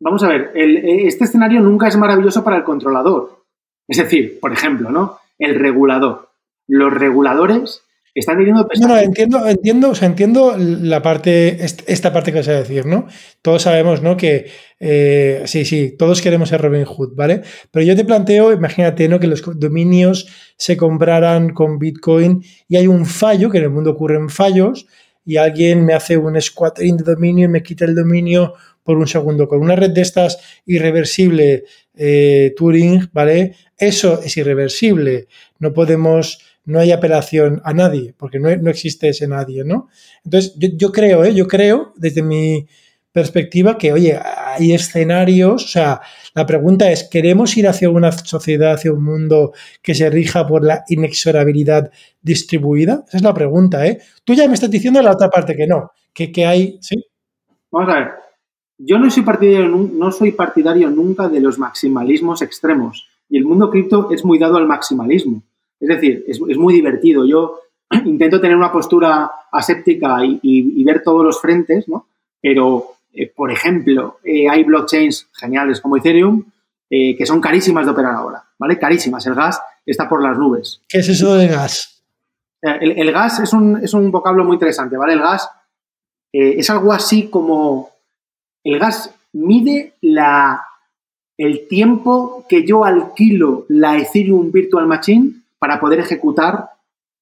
[0.00, 3.44] Vamos a ver, este escenario nunca es maravilloso para el controlador.
[3.86, 5.18] Es decir, por ejemplo, ¿no?
[5.38, 6.30] El regulador.
[6.66, 7.82] Los reguladores
[8.14, 12.48] están teniendo No, no, entiendo, entiendo, o sea, entiendo la parte, esta parte que vas
[12.48, 13.06] a decir, ¿no?
[13.40, 14.16] Todos sabemos, ¿no?
[14.16, 17.42] Que eh, sí, sí, todos queremos ser Robin Hood, ¿vale?
[17.70, 19.18] Pero yo te planteo, imagínate, ¿no?
[19.18, 23.92] Que los dominios se compraran con Bitcoin y hay un fallo, que en el mundo
[23.92, 24.86] ocurren fallos,
[25.24, 29.06] y alguien me hace un squatting de dominio y me quita el dominio por un
[29.06, 29.48] segundo.
[29.48, 31.64] Con una red de estas irreversible
[31.94, 33.54] eh, Turing, ¿vale?
[33.78, 35.28] Eso es irreversible.
[35.58, 39.88] No podemos, no hay apelación a nadie, porque no, existe ese nadie, ¿no?
[40.24, 41.34] Entonces, yo, yo creo, ¿eh?
[41.34, 42.66] Yo creo, desde mi
[43.12, 46.00] perspectiva, que, oye, hay escenarios, o sea,
[46.34, 49.52] la pregunta es, ¿queremos ir hacia una sociedad, hacia un mundo
[49.82, 51.90] que se rija por la inexorabilidad
[52.22, 53.04] distribuida?
[53.06, 54.00] Esa es la pregunta, ¿eh?
[54.24, 56.96] Tú ya me estás diciendo la otra parte que no, que, que hay, ¿sí?
[57.70, 58.08] Vamos a ver,
[58.78, 63.70] yo no soy, partidario, no soy partidario nunca de los maximalismos extremos y el mundo
[63.70, 65.42] cripto es muy dado al maximalismo.
[65.80, 67.26] Es decir, es, muy divertido.
[67.26, 67.60] Yo
[68.04, 72.06] intento tener una postura aséptica y, ver todos los frentes, ¿no?
[72.40, 76.44] Pero, eh, por ejemplo, eh, hay blockchains geniales como Ethereum
[76.88, 78.78] eh, que son carísimas de operar ahora, ¿vale?
[78.78, 79.26] Carísimas.
[79.26, 80.80] El gas está por las nubes.
[80.88, 82.02] ¿Qué es eso de gas?
[82.60, 85.14] El, el gas es un, es un vocablo muy interesante, ¿vale?
[85.14, 85.48] El gas
[86.34, 87.90] es algo así como
[88.64, 90.62] el gas mide la,
[91.36, 96.70] el tiempo que yo alquilo la Ethereum Virtual Machine para poder ejecutar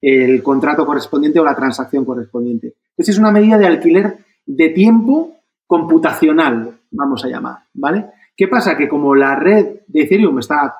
[0.00, 2.74] el contrato correspondiente o la transacción correspondiente.
[2.90, 5.39] Entonces es una medida de alquiler de tiempo
[5.70, 8.06] computacional, vamos a llamar, ¿vale?
[8.36, 8.76] ¿Qué pasa?
[8.76, 10.74] Que como la red de Ethereum está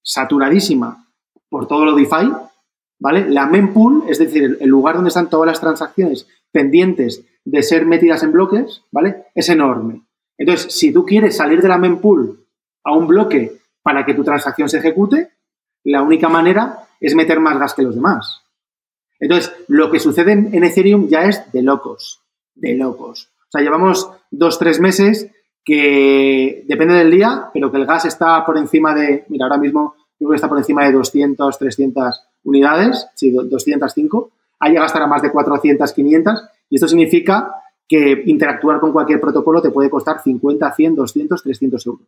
[0.00, 1.08] saturadísima
[1.48, 2.30] por todo lo DeFi,
[3.00, 3.28] ¿vale?
[3.28, 8.22] La mempool, es decir, el lugar donde están todas las transacciones pendientes de ser metidas
[8.22, 9.24] en bloques, ¿vale?
[9.34, 10.02] Es enorme.
[10.38, 12.46] Entonces, si tú quieres salir de la mempool
[12.84, 15.32] a un bloque para que tu transacción se ejecute,
[15.82, 18.42] la única manera es meter más gas que los demás.
[19.18, 22.22] Entonces, lo que sucede en Ethereum ya es de locos,
[22.54, 23.32] de locos.
[23.48, 25.30] O sea, llevamos dos, tres meses
[25.64, 29.94] que depende del día, pero que el gas está por encima de, mira, ahora mismo
[30.16, 34.30] creo que está por encima de 200, 300 unidades, sí, 205,
[34.60, 37.52] ha llegado a estar a más de 400, 500, y esto significa
[37.88, 42.06] que interactuar con cualquier protocolo te puede costar 50, 100, 200, 300 euros.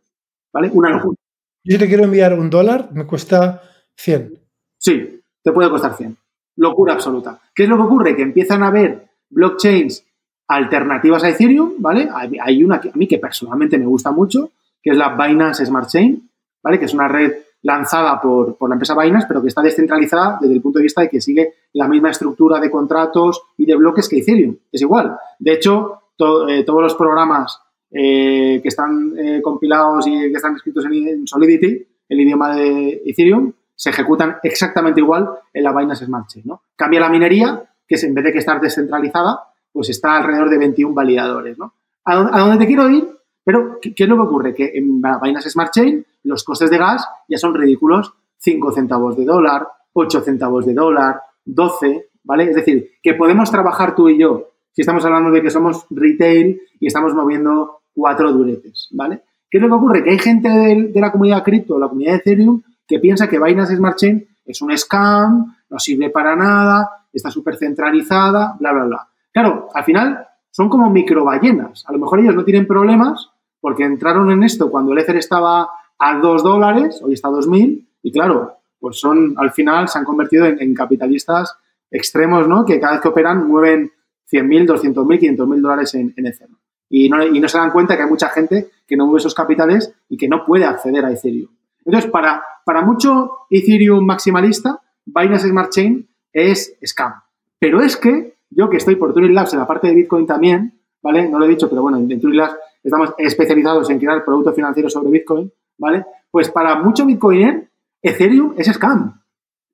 [0.51, 0.69] ¿Vale?
[0.73, 1.15] Una locura.
[1.63, 3.61] Yo te quiero enviar un dólar, me cuesta
[3.95, 4.39] 100.
[4.77, 6.17] Sí, te puede costar 100.
[6.57, 7.39] Locura absoluta.
[7.53, 8.15] ¿Qué es lo que ocurre?
[8.15, 10.05] Que empiezan a haber blockchains
[10.49, 12.09] alternativas a Ethereum, ¿vale?
[12.41, 15.87] Hay una que a mí que personalmente me gusta mucho, que es la Binance Smart
[15.87, 16.27] Chain,
[16.63, 16.79] ¿vale?
[16.79, 20.61] Que es una red lanzada por, la empresa Binance, pero que está descentralizada desde el
[20.61, 24.19] punto de vista de que sigue la misma estructura de contratos y de bloques que
[24.19, 24.55] Ethereum.
[24.71, 25.17] Es igual.
[25.37, 26.01] De hecho,
[26.49, 31.85] eh, todos los programas eh, que están eh, compilados y que están escritos en, Solidity,
[32.09, 36.45] el idioma de Ethereum, se ejecutan exactamente igual en la Binance Smart Chain.
[36.47, 36.63] ¿no?
[36.75, 40.57] Cambia la minería, que es, en vez de que estar descentralizada, pues está alrededor de
[40.57, 41.57] 21 validadores.
[41.57, 41.73] ¿no?
[42.05, 43.07] ¿A, dónde, te quiero ir?
[43.43, 44.53] Pero, ¿qué, ¿qué, es lo que ocurre?
[44.53, 49.25] Que en Binance Smart Chain los costes de gas ya son ridículos, 5 centavos de
[49.25, 52.49] dólar, 8 centavos de dólar, 12, ¿vale?
[52.49, 56.61] Es decir, que podemos trabajar tú y yo, si estamos hablando de que somos retail
[56.79, 59.23] y estamos moviendo cuatro duretes, ¿vale?
[59.49, 60.03] ¿Qué es lo que ocurre?
[60.03, 63.75] Que hay gente de, la comunidad cripto, la comunidad de Ethereum, que piensa que Binance
[63.75, 69.07] Smart Chain es un scam, no sirve para nada, está súper centralizada, bla, bla, bla.
[69.31, 71.85] Claro, al final son como microballenas.
[71.87, 73.29] A lo mejor ellos no tienen problemas
[73.61, 77.85] porque entraron en esto cuando el Ether estaba a 2 dólares, hoy está a 2.000,
[78.01, 81.57] y claro, pues son, al final se han convertido en, capitalistas
[81.91, 82.65] extremos, ¿no?
[82.65, 83.91] Que cada vez que operan mueven
[84.31, 86.57] 100.000, 200.000, 500.000 dólares en, en Ethereum.
[86.89, 89.35] Y no, y no se dan cuenta que hay mucha gente que no mueve esos
[89.35, 91.49] capitales y que no puede acceder a Ethereum.
[91.85, 97.13] Entonces, para, para mucho Ethereum maximalista, Binance Smart Chain es scam.
[97.59, 100.81] Pero es que yo que estoy por Turing Labs en la parte de Bitcoin también,
[101.01, 101.27] ¿vale?
[101.29, 104.93] No lo he dicho, pero bueno, en Turing Labs estamos especializados en crear productos financieros
[104.93, 105.51] sobre Bitcoin.
[105.79, 106.05] ¿vale?
[106.29, 107.71] Pues para mucho Bitcoiner,
[108.01, 109.19] Ethereum es scam.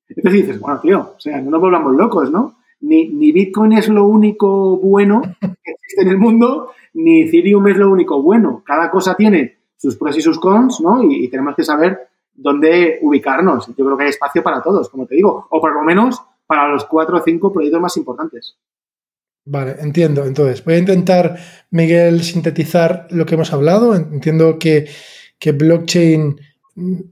[0.08, 2.60] Entonces dices, bueno, tío, o sea, no nos volvamos locos, ¿no?
[2.82, 7.78] Ni, ni, Bitcoin es lo único bueno que existe en el mundo, ni Ethereum es
[7.78, 8.62] lo único bueno.
[8.64, 11.02] Cada cosa tiene sus pros y sus cons, ¿no?
[11.04, 13.68] Y, tenemos que saber dónde ubicarnos.
[13.76, 16.70] Yo creo que hay espacio para todos, como te digo, o por lo menos para
[16.70, 18.58] los cuatro o cinco proyectos más importantes.
[19.46, 20.26] Vale, entiendo.
[20.26, 21.38] Entonces, voy a intentar,
[21.70, 23.96] Miguel, sintetizar lo que hemos hablado.
[23.96, 24.88] Entiendo que
[25.40, 26.40] que blockchain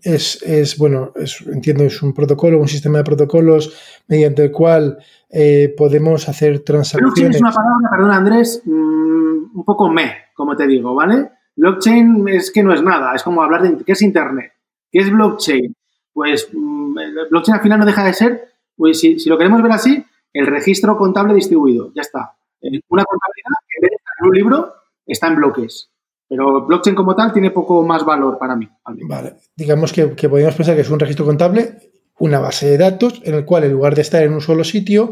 [0.01, 1.13] es, bueno,
[1.47, 4.97] entiendo, es un protocolo, un sistema de protocolos mediante el cual
[5.29, 7.13] eh, podemos hacer transacciones.
[7.13, 11.29] Blockchain es una palabra, perdón Andrés, mm, un poco me, como te digo, ¿vale?
[11.55, 14.51] Blockchain es que no es nada, es como hablar de qué es Internet,
[14.91, 15.73] qué es blockchain.
[16.11, 16.95] Pues mm,
[17.29, 20.03] blockchain al final no deja de ser, pues si, si, lo queremos ver así,
[20.34, 22.36] el registro contable distribuido, ya está.
[22.61, 24.74] Una contabilidad que en vez de estar en un libro
[25.05, 25.89] está en bloques.
[26.28, 28.67] Pero blockchain como tal tiene poco más valor para mí.
[29.07, 33.36] Vale, digamos que, podríamos pensar que es un registro contable, una base de datos en
[33.36, 35.11] el cual en lugar de estar en un solo sitio,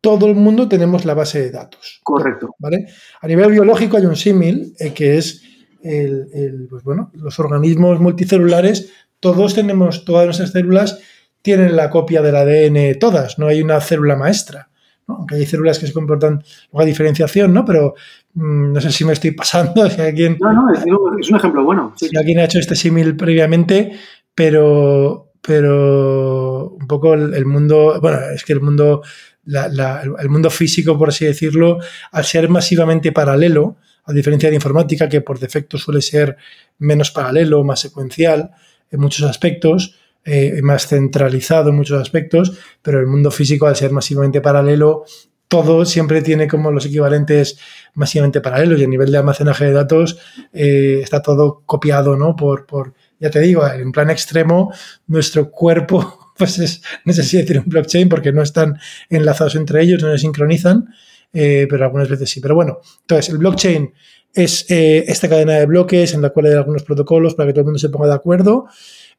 [0.00, 2.00] todo el mundo tenemos la base de datos.
[2.02, 2.54] Correcto.
[2.58, 2.86] ¿vale?
[3.20, 5.42] A nivel biológico hay un símil eh, que es
[5.82, 11.00] el, pues bueno, los organismos multicelulares, todos tenemos, todas nuestras células
[11.42, 14.68] tienen la copia del ADN, todas, no hay una célula maestra.
[15.08, 17.64] Aunque hay células que se comportan con diferenciación, ¿no?
[17.64, 17.94] Pero
[18.34, 19.90] mm, no sé si me estoy pasando.
[19.90, 21.92] Si alguien, no, no, es, un ejemplo bueno.
[21.96, 23.92] Si alguien ha hecho este símil previamente,
[24.34, 29.02] pero, pero un poco el, mundo, bueno, es que el mundo,
[29.44, 31.78] el mundo físico, por así decirlo,
[32.12, 36.36] al ser masivamente paralelo, a diferencia de la informática, que por defecto suele ser
[36.78, 38.52] menos paralelo, más secuencial
[38.90, 43.90] en muchos aspectos, eh, más centralizado en muchos aspectos, pero el mundo físico, al ser
[43.90, 45.04] masivamente paralelo,
[45.48, 47.58] todo siempre tiene como los equivalentes
[47.94, 50.18] masivamente paralelos y a nivel de almacenaje de datos
[50.52, 52.36] eh, está todo copiado, ¿no?
[52.36, 54.72] Por, por, ya te digo, en plan extremo,
[55.08, 58.78] nuestro cuerpo pues necesita tener un blockchain porque no están
[59.10, 60.88] enlazados entre ellos, no se sincronizan,
[61.32, 62.40] eh, pero algunas veces sí.
[62.40, 63.92] Pero bueno, entonces el blockchain
[64.32, 67.66] es esta cadena de bloques en la cual hay algunos protocolos para que todo el
[67.66, 68.68] mundo se ponga de acuerdo.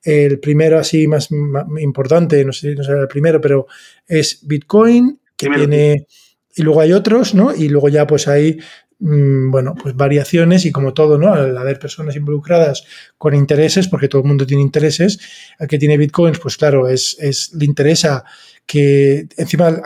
[0.04, 1.30] El primero así más,
[1.80, 3.68] importante, no sé, no sé el primero, pero
[4.08, 6.08] es Bitcoin, que tiene...
[6.56, 7.54] Y luego hay otros, ¿no?
[7.56, 8.60] Y luego ya pues hay,
[9.00, 11.34] mm, bueno, pues variaciones y como todo, ¿no?
[11.34, 12.84] Al haber personas involucradas
[13.18, 15.20] con intereses, porque todo el mundo tiene intereses,
[15.58, 18.24] el que tiene bitcoins, pues claro, es, es le interesa
[18.66, 19.82] que encima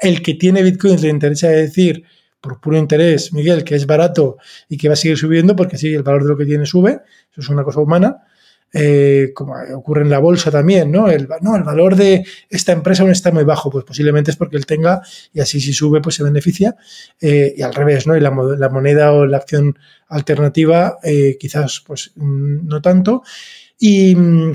[0.00, 2.04] el que tiene bitcoins le interesa decir
[2.40, 5.92] por puro interés, Miguel, que es barato y que va a seguir subiendo porque sí,
[5.94, 7.00] el valor de lo que tiene sube,
[7.30, 8.24] eso es una cosa humana,
[8.72, 11.08] eh, como ocurre en la bolsa también, ¿no?
[11.08, 14.56] El, no, el valor de esta empresa aún está muy bajo, pues posiblemente es porque
[14.56, 15.02] él tenga
[15.32, 16.76] y así si sube pues se beneficia
[17.20, 18.16] eh, y al revés, ¿no?
[18.16, 19.76] Y la, la, moneda o la acción
[20.08, 23.22] alternativa eh, quizás pues mm, no tanto.
[23.78, 24.52] Y mm,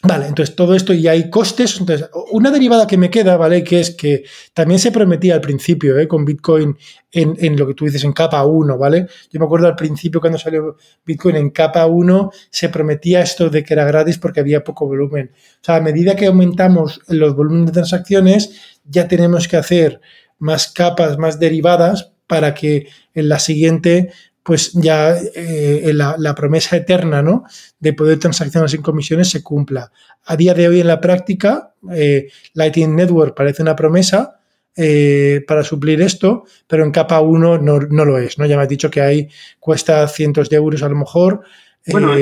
[0.00, 1.80] Vale, entonces todo esto y hay costes.
[1.80, 3.64] Entonces, una derivada que me queda, ¿vale?
[3.64, 4.24] Que es que
[4.54, 6.06] también se prometía al principio, ¿eh?
[6.06, 6.76] Con Bitcoin
[7.10, 9.08] en, en, lo que tú dices en capa 1, ¿vale?
[9.32, 13.64] Yo me acuerdo al principio cuando salió Bitcoin en capa 1, se prometía esto de
[13.64, 15.32] que era gratis porque había poco volumen.
[15.34, 20.00] O sea, a medida que aumentamos los volúmenes de transacciones, ya tenemos que hacer
[20.38, 24.12] más capas, más derivadas para que en la siguiente
[24.48, 27.44] pues ya eh, la, promesa eterna ¿no?
[27.78, 29.92] de poder transaccionar sin comisiones se cumpla.
[30.24, 34.40] A día de hoy en la práctica, eh, Lightning Network parece una promesa
[34.74, 38.38] eh, para suplir esto, pero en capa 1 no, lo es.
[38.38, 38.46] ¿no?
[38.46, 39.28] Ya me has dicho que hay,
[39.60, 41.42] cuesta cientos de euros a lo mejor.
[41.86, 42.14] Bueno,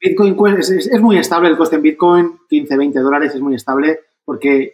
[0.00, 4.72] Bitcoin es, muy estable el coste en Bitcoin, 15, 20 dólares es muy estable porque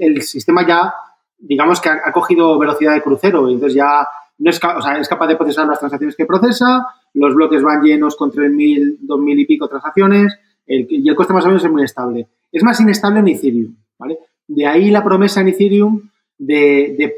[0.00, 0.92] el, sistema ya,
[1.38, 4.04] digamos que ha, ha cogido velocidad de crucero, entonces ya
[4.40, 4.60] no es,
[5.00, 9.38] es capaz de procesar las transacciones que procesa, los bloques van llenos con 3.000, 2.000
[9.38, 10.36] y pico transacciones,
[10.66, 12.28] y el coste más o menos es muy estable.
[12.50, 14.18] Es más inestable en Ethereum, ¿vale?
[14.46, 17.12] De ahí la promesa en Ethereum de,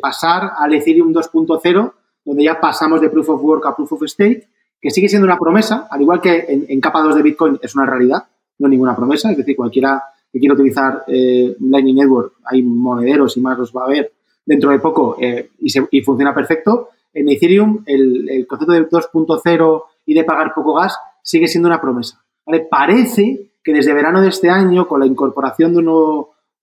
[0.00, 1.92] pasar al Ethereum 2.0,
[2.24, 4.48] donde ya pasamos de Proof of Work a Proof of Stake,
[4.80, 7.84] que sigue siendo una promesa, al igual que en, capa 2 de Bitcoin es una
[7.84, 8.24] realidad,
[8.58, 10.02] no ninguna promesa, es decir, cualquiera
[10.32, 14.12] que quiera utilizar eh, Lightning Network, hay monederos y más los va a ver,
[14.44, 16.90] dentro de poco eh, y, funciona perfecto.
[17.12, 22.22] En Ethereum, el, concepto de 2.0 y de pagar poco gas sigue siendo una promesa.
[22.70, 25.82] Parece que desde verano de este año, con la incorporación de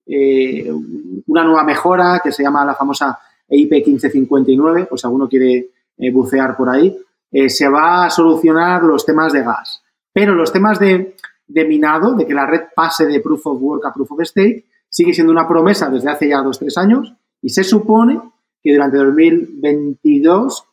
[0.07, 0.71] eh,
[1.28, 6.11] una nueva mejora que se llama la famosa EIP 1559, o si alguno quiere eh,
[6.11, 6.97] bucear por ahí,
[7.47, 9.84] se va a solucionar los temas de gas.
[10.13, 11.15] Pero los temas de,
[11.45, 14.65] de minado, de que la red pase de Proof of Work a Proof of Stake,
[14.89, 18.19] sigue siendo una promesa desde hace ya dos, tres años y se supone
[18.63, 20.65] que durante 2022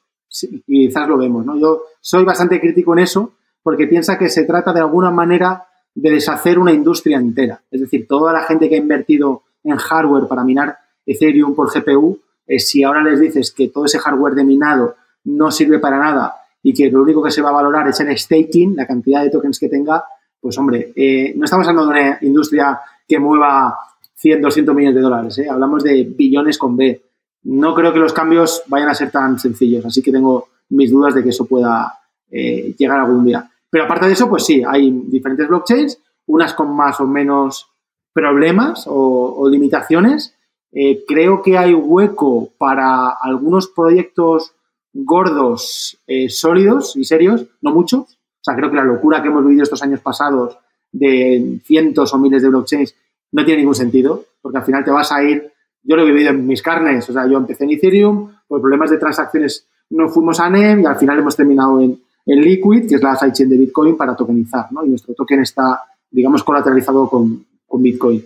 [0.66, 1.58] quizás lo vemos, ¿no?
[1.58, 6.10] Yo soy bastante crítico en eso porque piensa que se trata de alguna manera de
[6.10, 7.62] deshacer una industria entera.
[7.70, 12.18] Es decir, toda la gente que ha invertido en hardware para minar Ethereum por GPU,
[12.46, 16.34] eh, si ahora les dices que todo ese hardware de minado no sirve para nada
[16.62, 19.30] y que lo único que se va a valorar es el staking, la cantidad de
[19.30, 20.04] tokens que tenga,
[20.40, 23.78] pues hombre, eh, no estamos hablando de una industria que mueva
[24.24, 25.38] 100, 200 millones de dólares.
[25.38, 25.50] ¿eh?
[25.50, 27.02] Hablamos de billones con B.
[27.42, 31.14] No creo que los cambios vayan a ser tan sencillos, así que tengo mis dudas
[31.14, 31.92] de que eso pueda
[32.30, 33.50] eh, llegar algún día.
[33.68, 37.68] Pero aparte de eso, pues sí, hay diferentes blockchains, unas con más o menos
[38.14, 40.34] problemas o, limitaciones.
[40.72, 44.54] Eh, creo que hay hueco para algunos proyectos
[44.94, 45.98] gordos,
[46.28, 48.00] sólidos y serios, no muchos.
[48.00, 50.56] O sea, creo que la locura que hemos vivido estos años pasados
[50.92, 52.94] de cientos o miles de blockchains
[53.34, 56.30] no tiene ningún sentido, porque al final te vas a ir, yo lo he vivido
[56.30, 60.40] en mis carnes, o sea, yo empecé en Ethereum, por problemas de transacciones no fuimos
[60.40, 63.98] a NEM y al final hemos terminado en, Liquid, que es la sidechain de Bitcoin
[63.98, 64.82] para tokenizar, ¿no?
[64.82, 67.44] Y nuestro token está, digamos, colateralizado con,
[67.76, 68.24] Bitcoin.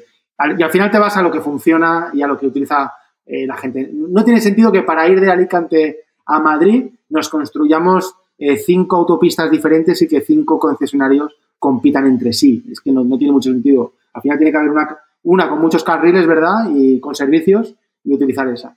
[0.59, 2.93] Y al final te vas a lo que funciona y a lo que utiliza
[3.25, 3.91] eh, la gente.
[3.93, 9.51] No tiene sentido que para ir de Alicante a Madrid nos construyamos eh, cinco autopistas
[9.51, 12.63] diferentes y que cinco concesionarios compitan entre sí.
[12.71, 13.95] Es que no, tiene mucho sentido.
[14.13, 16.71] Al final tiene que haber una, una con muchos carriles, ¿verdad?
[16.75, 18.77] Y con servicios y utilizar esa.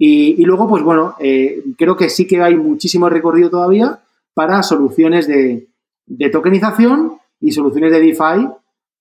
[0.00, 3.98] Y, luego, pues bueno, eh, creo que sí que hay muchísimo recorrido todavía
[4.32, 5.66] para soluciones de,
[6.06, 8.48] de tokenización y soluciones de DeFi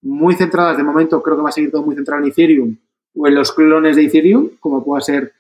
[0.01, 2.77] muy centradas de momento, creo que va a seguir todo muy centrado en Ethereum
[3.15, 5.33] o en los clones de Ethereum, como pueda ser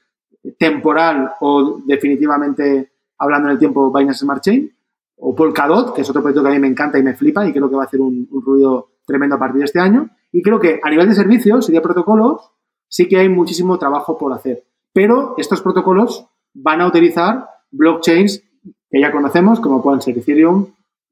[0.57, 4.71] temporal o definitivamente hablando en el tiempo Binance Smart Chain,
[5.19, 7.51] o Polkadot, que es otro proyecto que a mí me encanta y me flipa y
[7.51, 10.09] creo que va a hacer un, ruido tremendo a partir de este año.
[10.31, 12.51] Y creo que a nivel de servicios y de protocolos
[12.87, 14.65] sí que hay muchísimo trabajo por hacer.
[14.93, 18.43] Pero estos protocolos van a utilizar blockchains
[18.89, 20.67] que ya conocemos, como pueden ser Ethereum,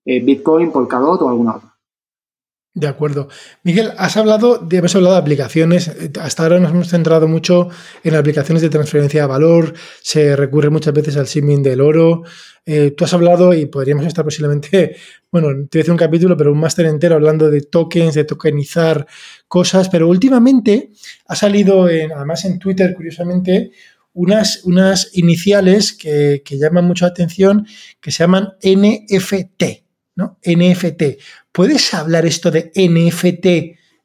[0.06, 1.75] eh, Bitcoin, Polkadot o alguna otra.
[2.78, 3.30] De acuerdo.
[3.64, 5.90] Miguel, has hablado de, hemos hablado de aplicaciones.
[6.20, 7.70] Hasta ahora nos hemos centrado mucho
[8.04, 9.74] en aplicaciones de transferencia de valor.
[10.02, 12.24] Se recurre muchas veces al siming del oro.
[12.66, 14.98] Eh, tú has hablado y podríamos estar posiblemente,
[15.32, 19.08] bueno, te decir un capítulo, pero un máster entero hablando de tokens, de tokenizar
[19.48, 19.88] cosas.
[19.88, 20.92] Pero últimamente
[21.28, 23.72] ha salido, además en Twitter, curiosamente,
[24.12, 27.66] unas, unas iniciales que, que llaman mucho la atención
[28.02, 29.64] que se llaman NFT.
[30.16, 30.40] ¿no?
[30.44, 31.04] NFT.
[31.56, 33.46] ¿Puedes hablar esto de NFT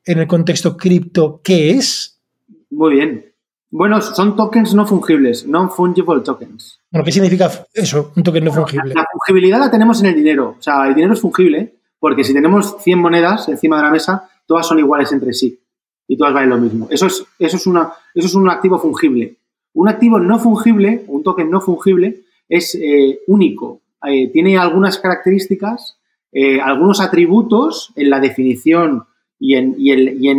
[0.08, 1.40] en el contexto cripto?
[1.42, 2.22] ¿Qué es?
[2.70, 3.34] Muy bien.
[3.72, 6.80] Bueno, son tokens no fungibles, non-fungible tokens.
[6.92, 8.94] Bueno, ¿qué significa eso, un token no fungible?
[8.94, 10.54] La, fungibilidad la tenemos en el dinero.
[10.60, 14.30] O sea, el dinero es fungible porque si tenemos 100 monedas encima de la mesa,
[14.46, 15.60] todas son iguales entre sí
[16.06, 16.86] y todas valen lo mismo.
[16.88, 19.38] Eso es, eso es, una, eso es un activo fungible.
[19.74, 23.80] Un activo no fungible, un token no fungible, es eh, único.
[24.06, 25.99] Eh, tiene algunas características
[26.32, 29.04] eh, algunos atributos en la definición
[29.38, 29.74] y en,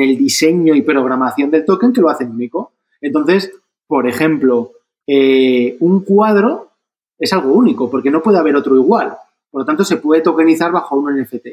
[0.01, 2.73] el, diseño y programación del token que lo hacen único.
[3.01, 3.51] Entonces,
[3.87, 4.71] por ejemplo,
[5.07, 6.71] eh, un cuadro
[7.17, 9.17] es algo único porque no puede haber otro igual.
[9.49, 11.47] Por lo tanto, se puede tokenizar bajo un NFT.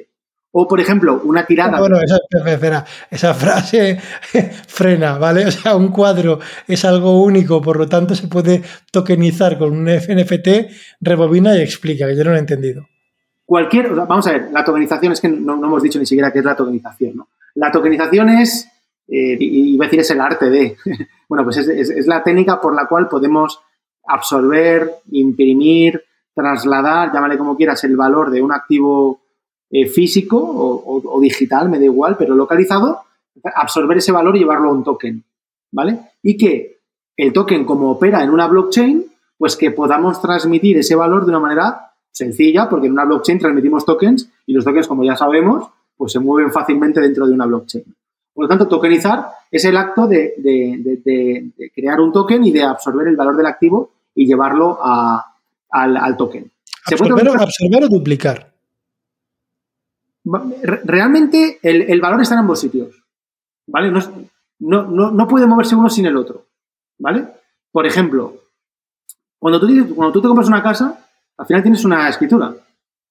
[0.52, 1.78] O, por ejemplo, una tirada.
[1.78, 3.98] Bueno, esa, esa frase
[4.66, 5.46] frena, ¿vale?
[5.46, 9.84] O sea, un cuadro es algo único, por lo tanto, se puede tokenizar con un
[9.84, 10.48] NFT,
[11.00, 12.86] rebobina y explica, que yo no lo he entendido.
[13.48, 16.44] Cualquier, vamos a ver, la tokenización es que no, hemos dicho ni siquiera qué es
[16.44, 17.24] la tokenización.
[17.54, 18.70] La tokenización es,
[19.08, 20.76] eh, y iba a decir es el arte de,
[21.30, 23.58] bueno, pues es, la técnica por la cual podemos
[24.06, 29.22] absorber, imprimir, trasladar, llámale como quieras, el valor de un activo
[29.70, 33.00] eh, físico o, digital, me da igual, pero localizado,
[33.56, 35.24] absorber ese valor y llevarlo a un token,
[35.72, 36.00] ¿vale?
[36.22, 36.80] Y que
[37.16, 39.06] el token, como opera en una blockchain,
[39.38, 43.84] pues que podamos transmitir ese valor de una manera sencilla, porque en una blockchain transmitimos
[43.84, 47.84] tokens y los tokens, como ya sabemos, pues se mueven fácilmente dentro de una blockchain.
[48.38, 50.32] Por lo tanto, tokenizar es el acto de,
[51.74, 56.48] crear un token y de absorber el valor del activo y llevarlo al, token.
[56.86, 58.52] absorber, o duplicar?
[60.24, 63.02] Realmente el, valor está en ambos sitios.
[63.66, 63.90] ¿Vale?
[64.60, 66.46] No, no, puede moverse uno sin el otro.
[66.98, 67.26] ¿Vale?
[67.72, 68.34] Por ejemplo,
[69.38, 71.07] cuando tú, cuando tú te compras una casa,
[71.38, 72.52] al final tienes una escritura.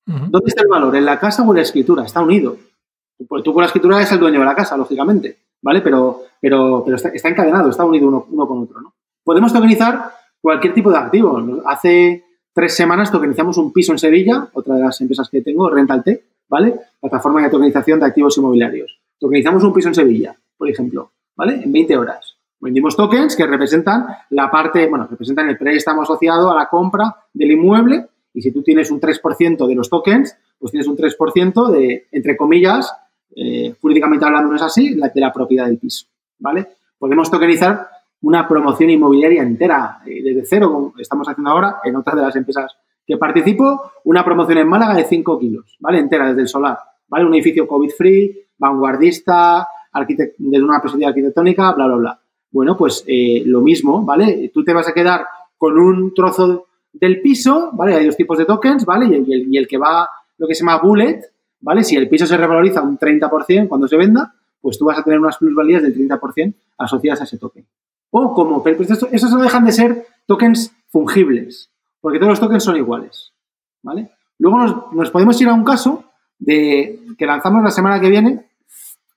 [0.05, 0.95] ¿Dónde está el valor?
[0.95, 2.03] ¿En la casa o en la escritura?
[2.03, 2.57] Está unido.
[3.27, 5.81] Pues tú con la escritura es el dueño de la casa, lógicamente, ¿vale?
[5.81, 8.93] Pero, pero, pero está, encadenado, está unido uno, con otro, ¿no?
[9.23, 11.61] Podemos tokenizar cualquier tipo de activo.
[11.65, 12.23] Hace
[12.53, 16.79] tres semanas tokenizamos un piso en Sevilla, otra de las empresas que tengo, Rental-T, ¿vale?
[17.01, 18.99] Plataforma de tokenización de activos inmobiliarios.
[19.19, 21.61] Tokenizamos un piso en Sevilla, por ejemplo, ¿vale?
[21.63, 22.37] En 20 horas.
[22.59, 27.51] Vendimos tokens que representan la parte, bueno, representan el préstamo asociado a la compra del
[27.51, 28.07] inmueble
[28.37, 32.37] y si tú tienes un 3% de los tokens, pues tienes un 3% de, entre
[32.37, 32.95] comillas,
[33.35, 36.05] eh, jurídicamente hablando no es así, de la propiedad del piso,
[36.37, 36.67] ¿vale?
[36.99, 37.87] Podemos tokenizar
[38.21, 42.35] una promoción inmobiliaria entera, eh, desde cero, como estamos haciendo ahora en otras de las
[42.35, 42.77] empresas
[43.07, 45.97] que participo, una promoción en Málaga de 5 kilos, ¿vale?
[45.97, 46.77] Entera, desde el solar,
[47.07, 47.25] ¿vale?
[47.25, 49.67] Un edificio COVID-free, vanguardista,
[50.37, 52.21] desde una perspectiva arquitectónica, bla, bla, bla.
[52.51, 54.51] Bueno, pues eh, lo mismo, ¿vale?
[54.53, 55.25] Tú te vas a quedar
[55.57, 56.66] con un trozo
[56.99, 57.95] del piso, ¿vale?
[57.95, 59.23] Hay dos tipos de tokens, ¿vale?
[59.25, 61.21] Y el, que va, lo que se llama bullet,
[61.61, 61.83] ¿vale?
[61.83, 65.19] Si el piso se revaloriza un 30% cuando se venda, pues tú vas a tener
[65.19, 67.65] unas plusvalías del 30% asociadas a ese token.
[68.09, 71.71] O como, pero pues esto, no dejan de ser tokens fungibles,
[72.01, 73.33] porque todos los tokens son iguales,
[73.83, 74.11] ¿vale?
[74.39, 76.05] Luego nos, podemos ir a un caso
[76.39, 78.45] de que lanzamos la semana que viene,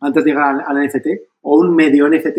[0.00, 1.06] antes de llegar al, NFT,
[1.42, 2.38] o un medio NFT,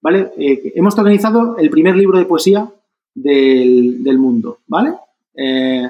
[0.00, 0.32] ¿vale?
[0.38, 2.70] Eh, hemos tokenizado el primer libro de poesía
[3.14, 4.94] del, mundo, ¿vale?
[5.34, 5.82] Eh,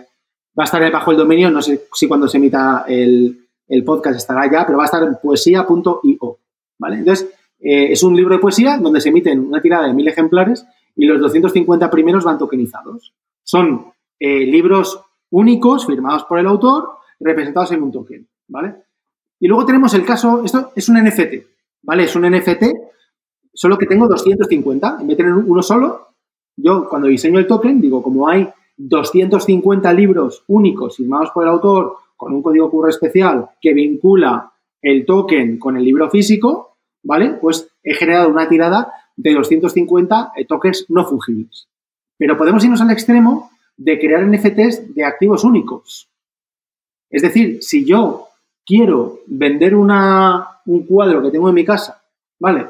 [0.59, 3.47] va a estar bajo el dominio, no sé si cuando se emita el,
[3.85, 6.39] podcast estará ya, pero va a estar en poesía.io,
[6.79, 6.97] ¿vale?
[6.97, 7.29] Entonces,
[7.61, 10.66] eh, es un libro de poesía donde se emiten una tirada de mil ejemplares
[10.97, 13.14] y los 250 primeros van tokenizados.
[13.45, 15.01] Son eh, libros
[15.31, 16.91] únicos firmados por el autor
[17.21, 18.75] representados en un token, ¿vale?
[19.39, 21.47] Y luego tenemos el caso, esto es un NFT,
[21.83, 22.05] ¿vale?
[22.05, 22.64] Es un NFT,
[23.55, 24.99] solo que tengo 250.
[25.01, 26.10] En vez de tener uno solo,
[26.63, 31.97] yo cuando diseño el token, digo, como hay 250 libros únicos firmados por el autor
[32.17, 34.53] con un código QR especial que vincula
[34.83, 37.31] el token con el libro físico, ¿vale?
[37.41, 41.69] Pues he generado una tirada de 250 eh, tokens no fungibles.
[42.17, 46.09] Pero podemos irnos al extremo de crear NFTs de activos únicos.
[47.11, 48.29] Es decir, si yo
[48.65, 52.03] quiero vender una, un cuadro que tengo en mi casa,
[52.39, 52.67] ¿vale?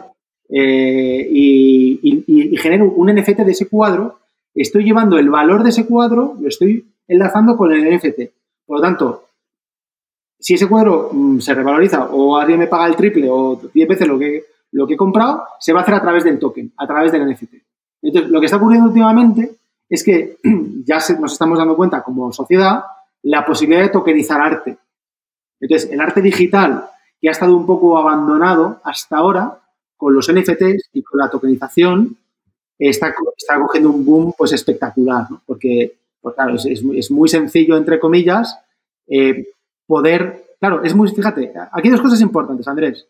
[0.53, 4.19] Eh, y, genero un NFT de ese cuadro,
[4.55, 8.31] estoy llevando el valor de ese cuadro, lo estoy enlazando con el NFT.
[8.67, 9.25] Por lo tanto,
[10.39, 14.09] si ese cuadro mm, se revaloriza o alguien me paga el triple o 10 veces
[14.09, 16.87] lo que, lo que he comprado, se va a hacer a través del token, a
[16.87, 17.55] través del NFT.
[18.03, 19.53] Entonces, lo que está ocurriendo últimamente
[19.89, 20.39] es que
[20.85, 22.85] ya nos estamos dando cuenta como sociedad
[23.23, 24.79] la posibilidad de tokenizar arte.
[25.61, 26.89] Entonces, el arte digital,
[27.21, 29.60] que ha estado un poco abandonado hasta ahora,
[30.01, 32.17] con los NFTs y con la tokenización,
[32.79, 35.43] está, está cogiendo un boom pues espectacular, ¿no?
[35.45, 35.93] Porque,
[36.23, 38.59] pues, claro, es, muy sencillo, entre comillas,
[39.07, 39.49] eh,
[39.87, 40.57] poder...
[40.59, 41.11] Claro, es muy...
[41.11, 43.07] Fíjate, aquí hay dos cosas importantes, Andrés.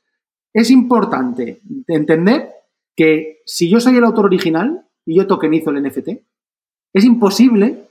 [0.52, 2.50] Es importante entender
[2.96, 6.08] que si yo soy el autor original y yo tokenizo el NFT,
[6.92, 7.84] es imposible,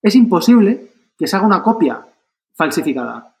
[0.00, 2.06] es imposible que se haga una copia
[2.54, 3.36] falsificada.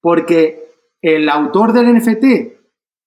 [0.00, 0.64] Porque
[1.00, 2.59] el autor del NFT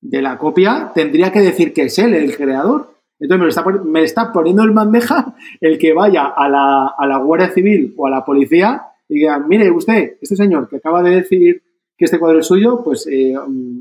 [0.04, 2.93] de la copia tendría que decir que es él el creador.
[3.20, 7.93] Entonces me, está, poniendo el bandeja el que vaya a la, a la Guardia Civil
[7.95, 11.64] o a la policía y diga, mire usted, este señor que acaba de decir
[11.97, 13.34] que este cuadro es suyo, pues eh,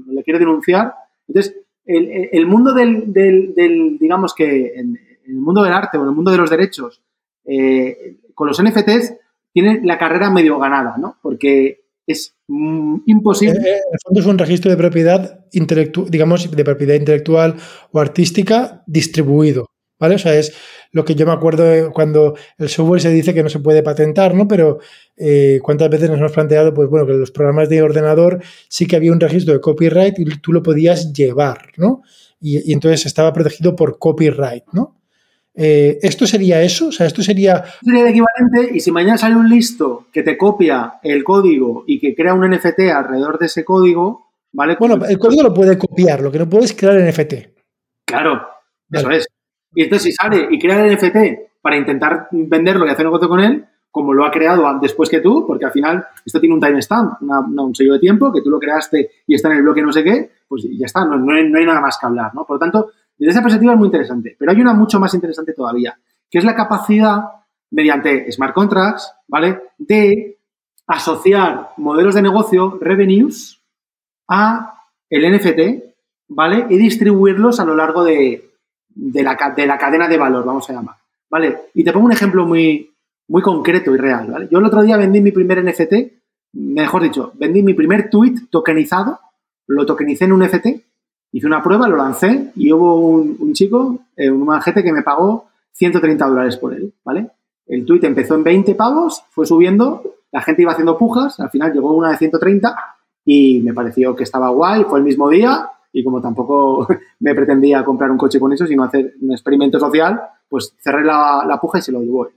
[0.07, 0.95] le quiere denunciar.
[1.27, 6.15] Entonces, el, mundo del, del, digamos que, en, el mundo del arte o en el
[6.15, 7.03] mundo de los derechos,
[7.45, 9.15] eh, con los NFTs
[9.53, 11.17] tiene la carrera medio ganada, ¿no?
[11.23, 13.59] Porque es mm, imposible.
[13.59, 17.57] Eh, en el fondo es un registro de propiedad intelectual, digamos, de propiedad intelectual
[17.91, 19.67] o artística distribuido.
[19.99, 20.17] ¿Vale?
[20.17, 20.53] O sea, es
[20.91, 24.35] lo que yo me acuerdo cuando el software se dice que no se puede patentar,
[24.35, 24.49] ¿no?
[24.49, 24.81] Pero
[25.17, 28.97] eh, cuántas veces nos hemos planteado, pues bueno, que los programas de ordenador sí que
[28.97, 32.03] había un registro de copyright y tú lo podías llevar, ¿no?
[32.41, 35.02] Y entonces estaba protegido por copyright, ¿no?
[35.55, 36.89] Eh, ¿Esto sería eso?
[36.89, 37.65] O sea, esto sería...
[37.83, 41.99] Sería el equivalente y si mañana sale un listo que te copia el código y
[41.99, 44.77] que crea un NFT alrededor de ese código, ¿vale?
[44.79, 47.35] Bueno, el código lo puede copiar, lo que no puede es crear el NFT.
[48.07, 48.43] Claro,
[48.91, 49.27] eso es.
[49.75, 53.41] Y entonces si sale y crea el NFT para intentar venderlo y hacer negocio con
[53.41, 57.21] él, como lo ha creado después que tú, porque al final esto tiene un timestamp,
[57.21, 60.03] un sello de tiempo, que tú lo creaste y está en el bloque no sé
[60.03, 62.47] qué, pues ya está, no, no, hay, no hay nada más que hablar, ¿no?
[62.47, 62.91] Por lo tanto,
[63.23, 65.97] desde esa perspectiva es muy interesante, pero hay una mucho más interesante todavía,
[66.29, 67.23] que es la capacidad,
[67.71, 70.39] mediante smart contracts, ¿vale?, de
[70.89, 73.61] asociar modelos de negocio, revenues,
[74.29, 75.85] a el NFT,
[76.29, 76.67] ¿vale?
[76.69, 78.51] Y distribuirlos a lo largo de,
[78.97, 80.97] la, de la cadena de valor, vamos a llamar,
[81.31, 81.59] ¿vale?
[81.75, 82.93] Y te pongo un ejemplo muy,
[83.29, 84.49] muy concreto y real, ¿vale?
[84.51, 85.95] Yo el otro día vendí mi primer NFT,
[86.55, 89.21] mejor dicho, vendí mi primer tweet tokenizado,
[89.69, 90.67] lo tokenicé en un NFT
[91.33, 95.47] hice una prueba, lo lancé y hubo un, chico, eh, un majete que me pagó
[95.73, 97.31] 130 dólares por él, ¿vale?
[97.67, 101.73] El tweet empezó en 20 pavos, fue subiendo, la gente iba haciendo pujas, al final
[101.73, 102.77] llegó una de 130
[103.25, 106.87] y me pareció que estaba guay, fue el mismo día y como tampoco
[107.21, 111.59] me pretendía comprar un coche con eso, sino hacer un experimento social, pues cerré la,
[111.61, 112.29] puja y se lo llevó.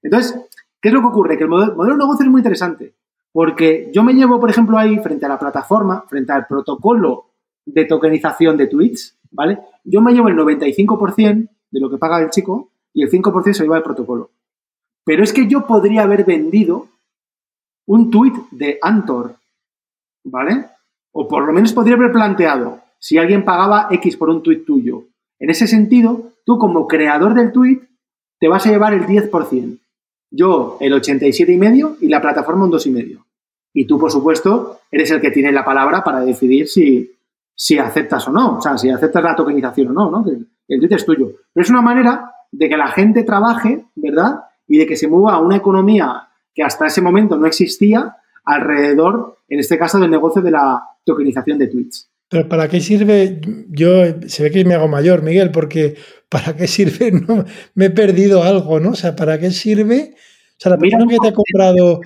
[0.00, 0.38] Entonces,
[0.80, 1.36] ¿qué es lo que ocurre?
[1.36, 2.94] Que el modelo, modelo de negocio es muy interesante,
[3.32, 7.33] porque yo me llevo, por ejemplo, ahí frente a la plataforma, frente al protocolo
[7.66, 9.58] de tokenización de tweets, ¿vale?
[9.84, 13.64] Yo me llevo el 95% de lo que paga el chico y el 5% se
[13.64, 14.30] lleva el protocolo.
[15.04, 16.88] Pero es que yo podría haber vendido
[17.86, 19.36] un tweet de Antor,
[20.24, 20.66] ¿vale?
[21.12, 25.04] O por lo menos podría haber planteado, si alguien pagaba X por un tweet tuyo.
[25.38, 27.80] En ese sentido, tú como creador del tweet
[28.40, 29.78] te vas a llevar el 10%.
[30.30, 33.22] Yo el 87,5% y la plataforma un 2,5%.
[33.74, 37.12] Y tú, por supuesto, eres el que tiene la palabra para decidir si,
[37.54, 40.24] si aceptas o no, o sea, si aceptas la tokenización o no, ¿no?
[40.68, 41.30] El tweet es tuyo.
[41.52, 44.40] Pero es una manera de que la gente trabaje, ¿verdad?
[44.66, 49.38] Y de que se mueva a una economía que hasta ese momento no existía alrededor,
[49.48, 52.10] en este caso, del negocio de la tokenización de tweets.
[52.28, 53.40] Pero ¿para qué sirve?
[53.68, 55.96] Yo se ve que me hago mayor, Miguel, porque
[56.28, 57.12] ¿para qué sirve?
[57.28, 57.44] No,
[57.74, 58.90] me he perdido algo, ¿no?
[58.90, 60.14] O sea, ¿para qué sirve?
[60.14, 62.00] O sea, la persona que te ha comprado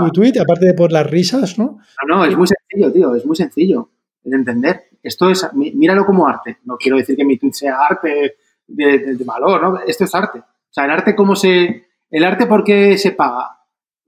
[0.00, 1.78] tu tweet, aparte de por las risas, ¿no?
[2.08, 3.90] No, no, es muy sencillo, tío, es muy sencillo
[4.24, 6.58] de entender esto es, míralo como arte.
[6.64, 8.36] No quiero decir que mi tweet sea arte
[8.66, 9.80] de, valor, ¿no?
[9.86, 10.38] Esto es arte.
[10.38, 11.86] O sea, el arte, ¿cómo se.
[12.10, 13.58] El arte, ¿por qué se paga?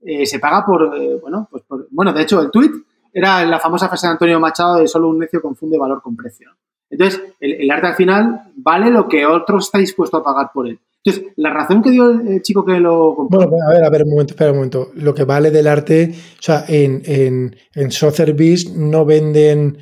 [0.01, 2.71] Eh, se paga por, eh, bueno, pues por, bueno, de hecho, el tweet
[3.11, 6.51] era la famosa frase de Antonio Machado de solo un necio confunde valor con precio.
[6.89, 10.79] Entonces, el, arte al final vale lo que otro está dispuesto a pagar por él.
[11.03, 13.47] Entonces, la razón que dio el chico que lo compró.
[13.47, 14.91] Bueno, a ver, a ver, un momento, espera un momento.
[14.95, 19.77] Lo que vale del arte, o sea, en, en, en Sotheby's no venden.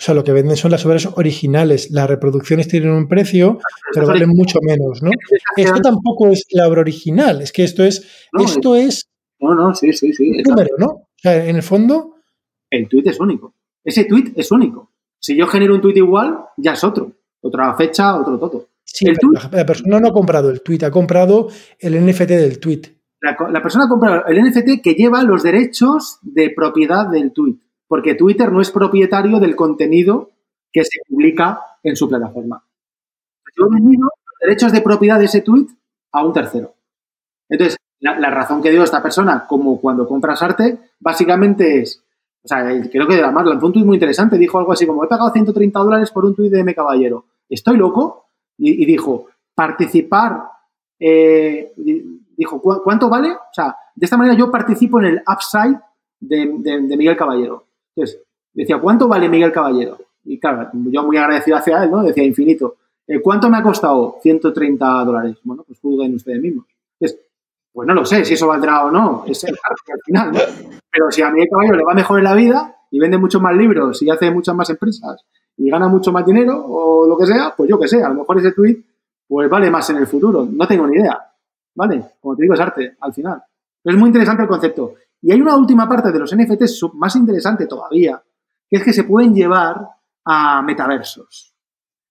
[0.00, 1.90] O sea, lo que venden son las obras originales.
[1.90, 3.58] Las reproducciones tienen un precio,
[3.92, 5.10] pero valen mucho menos, ¿no?
[5.58, 8.08] Esto tampoco es la obra original, es que esto es.
[8.42, 9.06] esto es.
[9.40, 10.42] No, no, sí, sí, sí.
[10.42, 10.86] número, ¿no?
[10.86, 12.14] O sea, en el fondo.
[12.70, 13.52] El tweet es único.
[13.84, 14.90] Ese tweet es único.
[15.18, 17.12] Si yo genero un tweet igual, ya es otro.
[17.42, 18.68] Otra fecha, otro todo.
[18.84, 19.04] Sí,
[19.52, 21.48] la, persona no ha comprado el tweet, ha comprado
[21.78, 22.82] el NFT del tweet.
[23.20, 27.58] La, persona ha comprado el NFT que lleva los derechos de propiedad del tweet.
[27.90, 30.30] Porque Twitter no es propietario del contenido
[30.72, 32.64] que se publica en su plataforma.
[33.58, 34.08] Yo he vendido
[34.40, 35.66] derechos de propiedad de ese tweet
[36.12, 36.72] a un tercero.
[37.48, 42.04] Entonces, la, razón que dio esta persona, como cuando compras arte, básicamente es
[42.44, 44.38] o sea, creo que además lanzó un tuit muy interesante.
[44.38, 46.72] Dijo algo así como: He pagado 130 dólares por un tuit de M.
[46.72, 47.24] Caballero.
[47.48, 48.28] ¿Estoy loco?
[48.56, 50.44] Y, dijo: Participar.
[50.96, 51.72] Eh,
[52.36, 53.32] dijo: ¿Cuánto vale?
[53.32, 55.80] O sea, de esta manera yo participo en el upside
[56.20, 57.64] de, Miguel Caballero.
[58.00, 58.22] Entonces,
[58.52, 59.98] decía: ¿Cuánto vale Miguel Caballero?
[60.24, 62.02] Y claro, yo muy agradecido hacia él, ¿no?
[62.02, 62.76] Decía: Infinito.
[63.06, 64.16] Eh, ¿Cuánto me ha costado?
[64.22, 65.36] 130 dólares.
[65.42, 66.66] Bueno, pues juzguen ustedes mismos.
[67.72, 69.24] Pues no lo sé si eso valdrá o no.
[69.26, 69.54] Es al
[70.04, 70.38] final, ¿no?
[70.90, 73.54] Pero si a mi caballo le va mejor en la vida y vende muchos más
[73.54, 75.24] libros y hace muchas más empresas
[75.56, 78.16] y gana mucho más dinero o lo que sea, pues yo que sé, a lo
[78.16, 78.82] mejor ese tweet
[79.28, 80.48] pues vale más en el futuro.
[80.50, 81.16] No tengo ni idea.
[81.76, 82.04] ¿Vale?
[82.20, 83.40] Como te digo, es arte al final.
[83.84, 84.94] Es muy interesante el concepto.
[85.22, 88.22] Y hay una última parte de los NFTs más interesante todavía,
[88.68, 89.76] que es que se pueden llevar
[90.24, 91.54] a metaversos.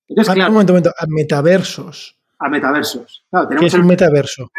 [0.08, 2.20] Entonces, claro, un momento, un momento, a metaversos.
[2.40, 3.26] A metaversos.
[3.30, 4.52] Claro, tenemos ¿Qué es un metaverso?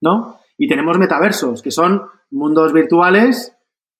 [0.00, 0.40] ¿no?
[0.56, 3.56] Y tenemos metaversos, que son mundos virtuales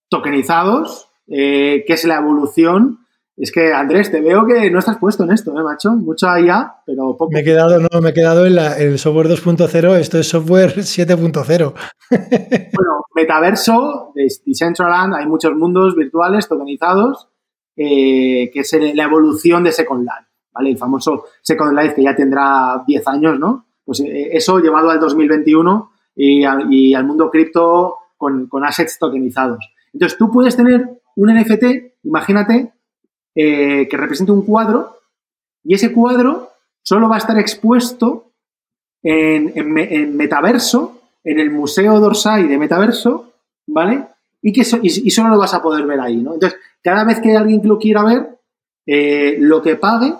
[0.09, 3.07] tokenizados, eh, que es la evolución.
[3.41, 5.93] Es que, Andrés, te veo que no estás puesto en esto, ¿eh, macho?
[5.93, 7.31] Mucho IA, pero poco.
[7.33, 11.73] Me he quedado, no, me he quedado en, el software 2.0, esto es software 7.0.
[12.11, 17.31] bueno, metaverso, de Decentraland, hay muchos mundos virtuales tokenizados,
[17.77, 20.71] eh, que es la evolución de Second Life, ¿vale?
[20.73, 23.69] El famoso Second Life que ya tendrá 10 años, ¿no?
[23.87, 29.65] Pues eh, eso llevado al 2021 y, al mundo cripto con, assets tokenizados.
[29.95, 31.65] Entonces, tú puedes tener un NFT,
[32.03, 32.75] imagínate,
[33.35, 34.99] eh, que represente un cuadro
[35.65, 36.51] y ese cuadro
[36.83, 38.33] solo va a estar expuesto
[39.03, 39.73] en,
[40.17, 43.33] metaverso, en el Museo Dorsai de Metaverso,
[43.67, 44.07] ¿vale?
[44.43, 46.35] Y, que y, solo lo vas a poder ver ahí, ¿no?
[46.35, 48.39] Entonces, cada vez que alguien lo quiera ver,
[48.87, 50.15] eh, lo que pague,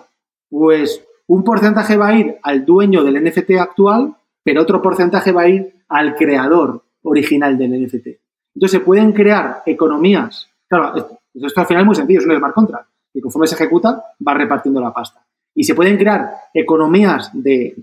[0.49, 5.43] pues un porcentaje va a ir al dueño del NFT actual, pero otro porcentaje va
[5.43, 8.07] a ir al creador original del NFT.
[8.55, 10.49] Entonces se pueden crear economías.
[10.69, 12.90] Claro, esto, al final es muy sencillo, es un smart contract.
[13.13, 15.25] Y conforme se ejecuta, va repartiendo la pasta.
[15.55, 17.75] Y se pueden crear economías de,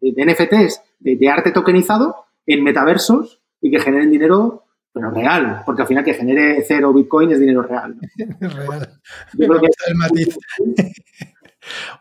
[0.00, 5.62] NFTs, de, arte tokenizado, en metaversos y que generen dinero, pero real.
[5.64, 7.96] Porque al final que genere cero Bitcoin es dinero real.
[8.40, 9.00] real.
[9.34, 10.36] Yo creo que el matiz.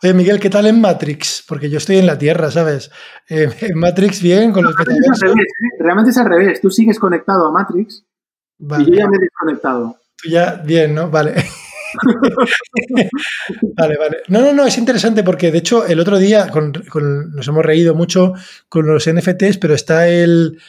[0.03, 1.45] Oye, Miguel, ¿qué tal en Matrix?
[1.47, 2.91] Porque yo estoy en la Tierra, ¿sabes?
[3.29, 5.77] Eh, en Matrix bien, con los realmente, ¿eh?
[5.79, 6.61] realmente es al revés.
[6.61, 8.05] Tú sigues conectado a Matrix
[8.59, 9.97] y yo ya me he desconectado.
[10.21, 11.09] Tú ya, bien, ¿no?
[11.09, 11.35] Vale.
[13.77, 14.17] vale, vale.
[14.27, 18.33] No, no, no, es interesante porque de hecho el otro día nos hemos reído mucho
[18.69, 20.59] con los NFTs, pero está el...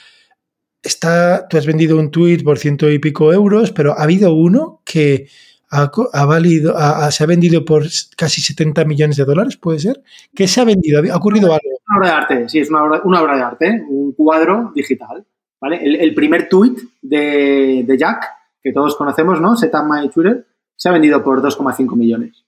[0.83, 4.83] Está, tú has vendido un tweet por ciento y pico euros, pero ha habido uno
[4.85, 5.29] que
[5.73, 6.75] ha, valido,
[7.11, 7.85] se ha vendido por
[8.17, 10.03] casi 70 millones de dólares, ¿puede ser?
[10.35, 11.03] ¿Qué se ha vendido?
[11.11, 11.79] ¿Ha ocurrido algo?
[11.89, 15.25] Una obra de arte, sí, es una obra, de arte, un cuadro digital.
[15.61, 15.81] ¿vale?
[15.83, 18.29] El, primer tweet de, Jack,
[18.63, 19.57] que todos conocemos, ¿no?
[19.57, 20.45] Set up my Twitter,
[20.77, 22.45] se ha vendido por 2,5 millones.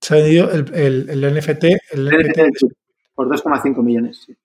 [0.00, 2.40] Se ha vendido el, NFT, el, NFT,
[3.14, 4.36] por 2,5 millones, sí.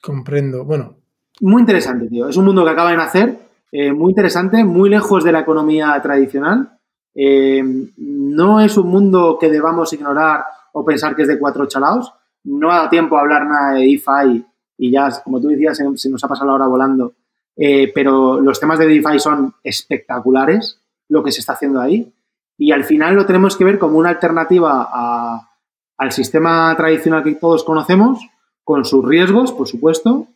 [0.00, 0.64] Comprendo.
[0.64, 0.96] Bueno.
[1.40, 2.28] Muy interesante, tío.
[2.28, 3.38] Es un mundo que acaba de nacer
[3.70, 6.78] eh, muy interesante, muy lejos de la economía tradicional.
[7.14, 7.62] Eh,
[7.96, 12.12] no es un mundo que debamos ignorar o pensar que es de cuatro chalaos.
[12.44, 14.44] No ha dado tiempo a hablar nada de DeFi
[14.78, 17.14] y ya, como tú decías, se, nos ha pasado la hora volando.
[17.56, 22.12] Eh, pero los temas de DeFi son espectaculares, lo que se está haciendo ahí.
[22.56, 24.88] Y al final lo tenemos que ver como una alternativa
[25.96, 28.20] al sistema tradicional que todos conocemos,
[28.64, 30.26] con sus riesgos, por supuesto,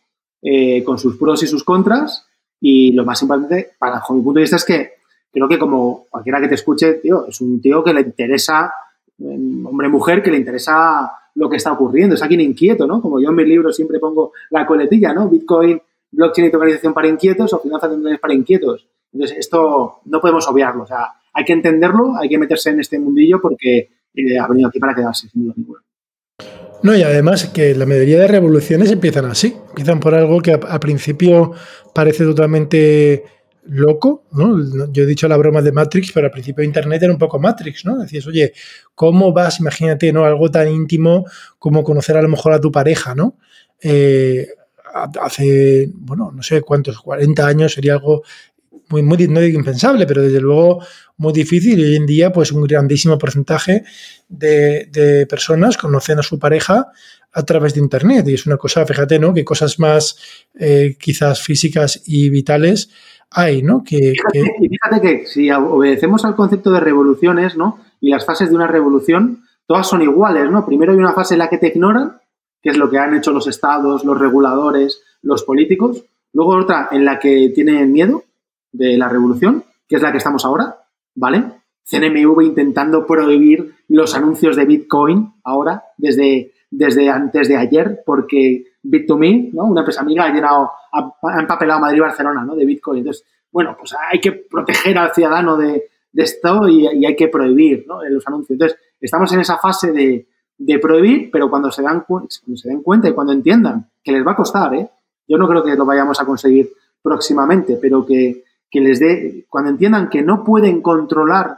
[0.85, 2.27] con sus pros y sus contras,
[2.65, 4.93] y lo más importante, para, mi punto de vista, es que
[5.29, 8.73] creo que como cualquiera que te escuche, tío, es un tío que le interesa,
[9.19, 12.15] hombre-mujer, que le interesa lo que está ocurriendo.
[12.15, 13.01] Es alguien inquieto, ¿no?
[13.01, 15.27] Como yo en mis libros siempre pongo la coletilla, ¿no?
[15.27, 15.81] Bitcoin,
[16.13, 17.91] blockchain y tokenización para inquietos o finanzas
[18.21, 18.87] para inquietos.
[19.11, 20.83] Entonces, esto no podemos obviarlo.
[20.83, 24.69] O sea, hay que entenderlo, hay que meterse en este mundillo porque eh, ha venido
[24.69, 25.81] aquí para quedarse, sin duda.
[26.83, 29.55] No, y además que la mayoría de revoluciones empiezan así.
[29.69, 31.53] Empiezan por algo que al principio
[31.93, 33.23] parece totalmente
[33.65, 34.91] loco, ¿no?
[34.91, 37.39] Yo he dicho la broma de Matrix, pero al principio de Internet era un poco
[37.39, 37.97] Matrix, ¿no?
[37.97, 38.53] Decías, oye,
[38.95, 39.61] ¿cómo vas?
[39.61, 40.25] Imagínate, ¿no?
[40.25, 41.25] Algo tan íntimo
[41.57, 43.37] como conocer a lo mejor a tu pareja, ¿no?
[43.81, 44.47] Eh,
[44.93, 48.23] hace, bueno, no sé cuántos, 40 años sería algo
[48.89, 50.83] muy, muy, no digo impensable, pero desde luego
[51.17, 53.83] muy difícil y hoy en día pues un grandísimo porcentaje
[54.29, 56.87] de, personas conocen a su pareja
[57.31, 59.33] a través de Internet y es una cosa, fíjate, ¿no?
[59.33, 60.17] Que cosas más
[60.59, 62.89] eh, quizás físicas y vitales
[63.31, 63.83] hay, ¿no?
[63.83, 65.25] Que, fíjate, que...
[65.25, 67.79] si obedecemos al concepto de revoluciones, ¿no?
[67.99, 70.65] Y las fases de una revolución, todas son iguales, ¿no?
[70.65, 72.17] Primero hay una fase en la que te ignoran,
[72.63, 76.03] que es lo que han hecho los estados, los reguladores, los políticos.
[76.31, 78.23] Luego otra en la que tienen miedo
[78.71, 80.77] de la revolución, que es la que estamos ahora.
[81.15, 81.43] ¿vale?
[81.85, 89.51] CNMV intentando prohibir los anuncios de Bitcoin ahora, desde, desde antes de ayer, porque Bit2Me,
[89.53, 89.65] ¿no?
[89.65, 92.55] Una empresa amiga ha llenado, ha, empapelado Madrid y Barcelona, ¿no?
[92.55, 92.99] De Bitcoin.
[92.99, 98.03] Entonces, bueno, pues hay que proteger al ciudadano de, esto y, hay que prohibir, ¿no?
[98.03, 98.51] Los anuncios.
[98.51, 100.27] Entonces, estamos en esa fase de,
[100.81, 104.31] prohibir, pero cuando se, dan, cuando se den cuenta y cuando entiendan que les va
[104.31, 104.89] a costar, ¿eh?
[105.27, 106.71] Yo no creo que lo vayamos a conseguir
[107.01, 111.57] próximamente, pero que, que les dé, cuando entiendan que no pueden controlar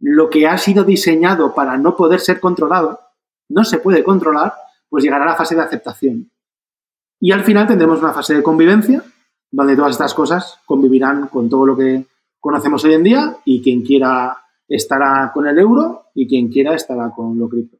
[0.00, 3.00] lo que ha sido diseñado para no poder ser controlado,
[3.48, 4.54] no se puede controlar,
[4.88, 6.30] pues llegará la fase de aceptación.
[7.20, 9.02] Y al final tendremos una fase de convivencia,
[9.50, 12.04] donde todas estas cosas convivirán con todo lo que
[12.40, 14.36] conocemos hoy en día y quien quiera
[14.68, 17.78] estará con el euro y quien quiera estará con lo cripto.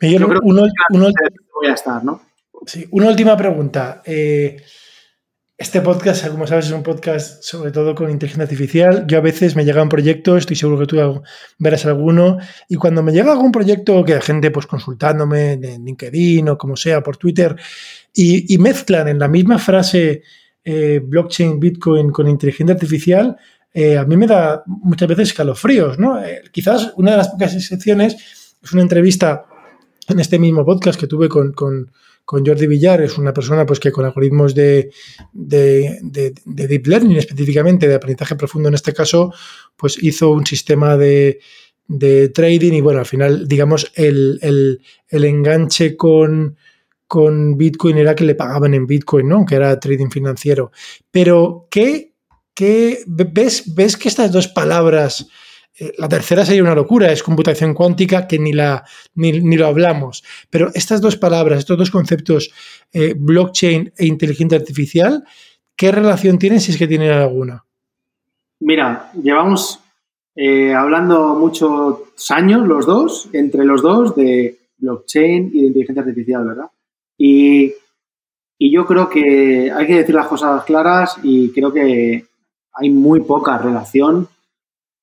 [0.00, 2.22] Creo uno, voy a estar, ¿no?
[2.66, 4.02] Sí, una última pregunta.
[4.04, 4.56] Eh,
[5.58, 9.04] este podcast, como sabes, es un podcast sobre todo con inteligencia artificial.
[9.06, 11.22] Yo a veces me llega un proyecto, estoy seguro que tú
[11.58, 16.48] verás alguno, y cuando me llega algún proyecto que hay gente pues consultándome en LinkedIn
[16.48, 17.54] o como sea, por Twitter,
[18.14, 20.22] y, mezclan en la misma frase
[20.64, 23.36] eh, blockchain, Bitcoin con inteligencia artificial,
[23.74, 26.24] eh, a mí me da muchas veces escalofríos, ¿no?
[26.24, 28.16] Eh, quizás una de las pocas excepciones
[28.62, 29.44] es una entrevista
[30.10, 31.52] en este mismo podcast que tuve con
[32.30, 34.92] con Jordi Villar, es una persona pues, que con algoritmos de,
[35.32, 39.34] deep learning, específicamente de aprendizaje profundo en este caso,
[39.76, 41.40] pues hizo un sistema de,
[42.32, 44.80] trading y bueno, al final, digamos, el,
[45.10, 46.56] enganche con,
[47.08, 49.44] con Bitcoin era que le pagaban en Bitcoin, ¿no?
[49.44, 50.70] Que era trading financiero.
[51.10, 52.12] Pero, ¿qué,
[52.54, 55.26] qué ves, ves que estas dos palabras
[55.96, 58.84] la tercera sería una locura, es computación cuántica que ni, la,
[59.14, 60.22] ni, lo hablamos.
[60.50, 62.52] Pero estas dos palabras, estos dos conceptos,
[62.92, 65.24] eh, blockchain e inteligencia artificial,
[65.74, 67.64] ¿qué relación tienen si es que tienen alguna?
[68.60, 69.80] Mira, llevamos
[70.36, 76.46] eh, hablando muchos años los dos, entre los dos, de blockchain y de inteligencia artificial,
[76.46, 76.66] ¿verdad?
[77.16, 77.72] Y,
[78.58, 82.26] y yo creo que hay que decir las cosas claras y creo que
[82.72, 84.28] hay muy poca relación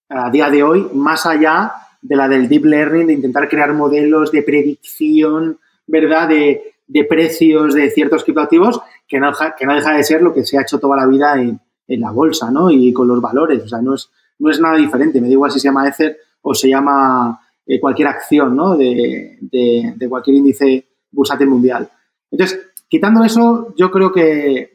[0.09, 4.31] a día de hoy, más allá de la del deep learning, de intentar crear modelos
[4.31, 6.29] de predicción, ¿verdad?
[6.29, 6.73] De,
[7.09, 10.61] precios de ciertos criptoactivos, que no, que no deja de ser lo que se ha
[10.61, 12.69] hecho toda la vida en, la bolsa, ¿no?
[12.69, 14.09] Y con los valores, o sea, no es,
[14.39, 17.79] no es nada diferente, me da igual si se llama Ether o se llama eh,
[17.79, 18.75] cualquier acción, ¿no?
[18.75, 21.89] De, de, cualquier índice bursátil mundial.
[22.31, 24.71] Entonces, quitando eso, yo creo que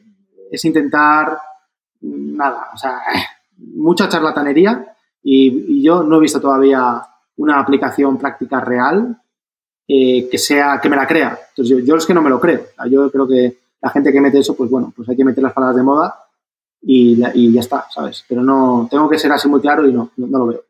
[0.51, 1.37] es intentar,
[2.01, 2.99] nada, o sea,
[3.57, 4.92] mucha charlatanería,
[5.23, 7.01] y, yo no he visto todavía
[7.37, 9.17] una aplicación práctica real
[9.87, 11.37] eh, que sea que me la crea.
[11.49, 12.61] Entonces yo, es que no me lo creo.
[12.89, 15.53] Yo creo que la gente que mete eso, pues bueno, pues hay que meter las
[15.53, 16.15] palabras de moda
[16.81, 18.23] y, ya está, ¿sabes?
[18.27, 20.63] Pero no, tengo que ser así muy claro y no, no, lo veo.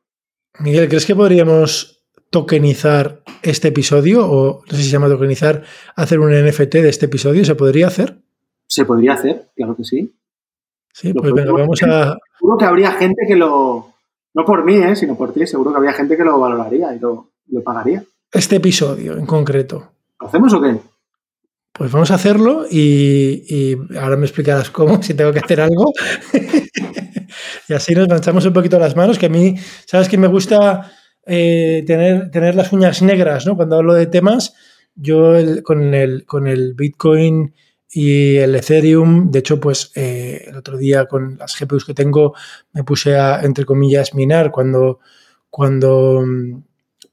[0.60, 5.64] Miguel, ¿crees que podríamos tokenizar este episodio o no sé si se llama tokenizar,
[5.96, 7.44] hacer un NFT de este episodio?
[7.46, 8.20] ¿Se podría hacer?
[8.68, 10.16] Se podría hacer, claro que sí.
[10.92, 12.16] Sí, pues venga, vamos a...
[12.38, 13.93] Seguro que habría gente que lo,
[14.34, 14.96] no por mí, ¿eh?
[14.96, 15.46] sino por ti.
[15.46, 17.30] Seguro que había gente que lo valoraría y lo,
[17.64, 18.04] pagaría.
[18.32, 19.92] Este episodio en concreto.
[20.20, 20.76] ¿Lo hacemos o qué?
[21.72, 25.92] Pues vamos a hacerlo y, ahora me explicarás cómo, si tengo que hacer algo.
[27.68, 29.56] y así nos manchamos un poquito las manos, que a mí,
[29.86, 30.92] ¿sabes que me gusta
[31.26, 33.56] eh, tener, tener las uñas negras, ¿no?
[33.56, 34.54] Cuando hablo de temas,
[34.96, 35.34] yo
[35.64, 37.54] con, el, con el Bitcoin
[37.94, 42.34] y el Ethereum, de hecho, pues eh, el otro día con las GPUs que tengo
[42.74, 45.00] me puse a, entre comillas, minar cuando,
[45.50, 46.24] cuando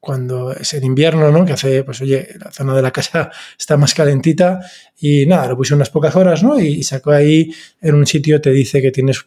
[0.00, 1.44] cuando es en invierno, ¿no?
[1.44, 4.60] Que hace, pues oye, la zona de la casa está más calentita
[4.98, 6.58] y nada, lo puse unas pocas horas, ¿no?
[6.58, 7.52] Y, sacó ahí
[7.82, 9.26] en un sitio, te dice que tienes,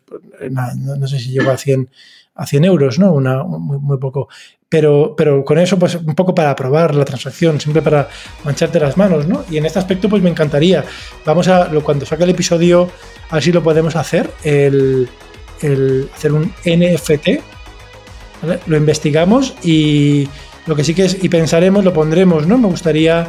[0.50, 1.90] no, sé si llega a 100,
[2.36, 3.14] a 100 euros, ¿no?
[3.14, 4.28] Una, muy, poco.
[4.68, 8.10] Pero, pero con eso, pues un poco para probar la transacción, siempre para
[8.44, 9.44] mancharte las manos, ¿no?
[9.50, 10.84] Y en este aspecto, pues me encantaría.
[11.26, 12.90] Vamos a, cuando saque el episodio,
[13.30, 15.08] a ver si lo podemos hacer, el,
[15.62, 17.28] el hacer un NFT.
[18.68, 20.28] Lo investigamos y
[20.66, 22.58] lo que sí que es, y pensaremos, lo pondremos, ¿no?
[22.58, 23.28] Me gustaría,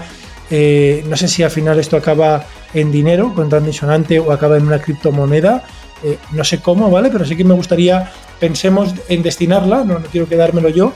[0.50, 4.66] eh, no sé si al final esto acaba en dinero, con disonante o acaba en
[4.66, 5.64] una criptomoneda,
[6.02, 7.10] eh, no sé cómo, ¿vale?
[7.10, 8.10] Pero sí que me gustaría,
[8.44, 10.92] pensemos en destinarla, no, quiero quedármelo yo,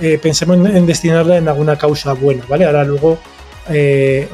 [0.00, 2.66] eh, pensemos en, destinarla en alguna causa buena, ¿vale?
[2.66, 3.18] Ahora luego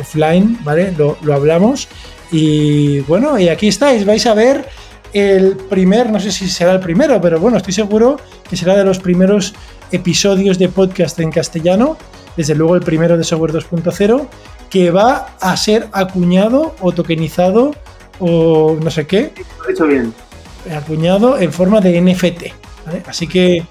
[0.01, 0.93] offline, ¿vale?
[0.97, 1.88] Lo, lo hablamos.
[2.32, 4.66] Y bueno, y aquí estáis, vais a ver
[5.12, 8.16] el primer, no sé si será el primero, pero bueno, estoy seguro
[8.51, 9.55] que será de los primeros
[9.93, 11.97] episodios de podcast en castellano,
[12.36, 14.26] desde luego el primero de Software 2.0,
[14.68, 17.74] que va a ser acuñado o tokenizado
[18.18, 19.32] o no sé qué.
[19.62, 20.26] Lo he hecho bien.
[20.74, 23.09] Acuñado en forma de NFT.
[23.09, 23.64] Así que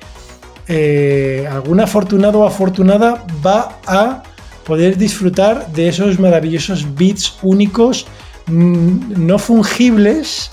[0.67, 4.23] eh, algún afortunado o afortunada va a
[4.63, 8.07] poder disfrutar de esos maravillosos bits únicos,
[8.47, 10.51] mm, no fungibles.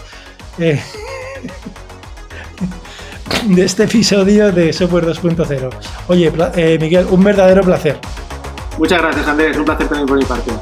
[0.59, 0.81] Eh,
[3.47, 5.71] de este episodio de Software 2.0.
[6.09, 7.99] Oye, eh, Miguel, un verdadero placer.
[8.79, 9.57] Muchas gracias, Andrés.
[9.57, 10.53] Un placer también por mi parte.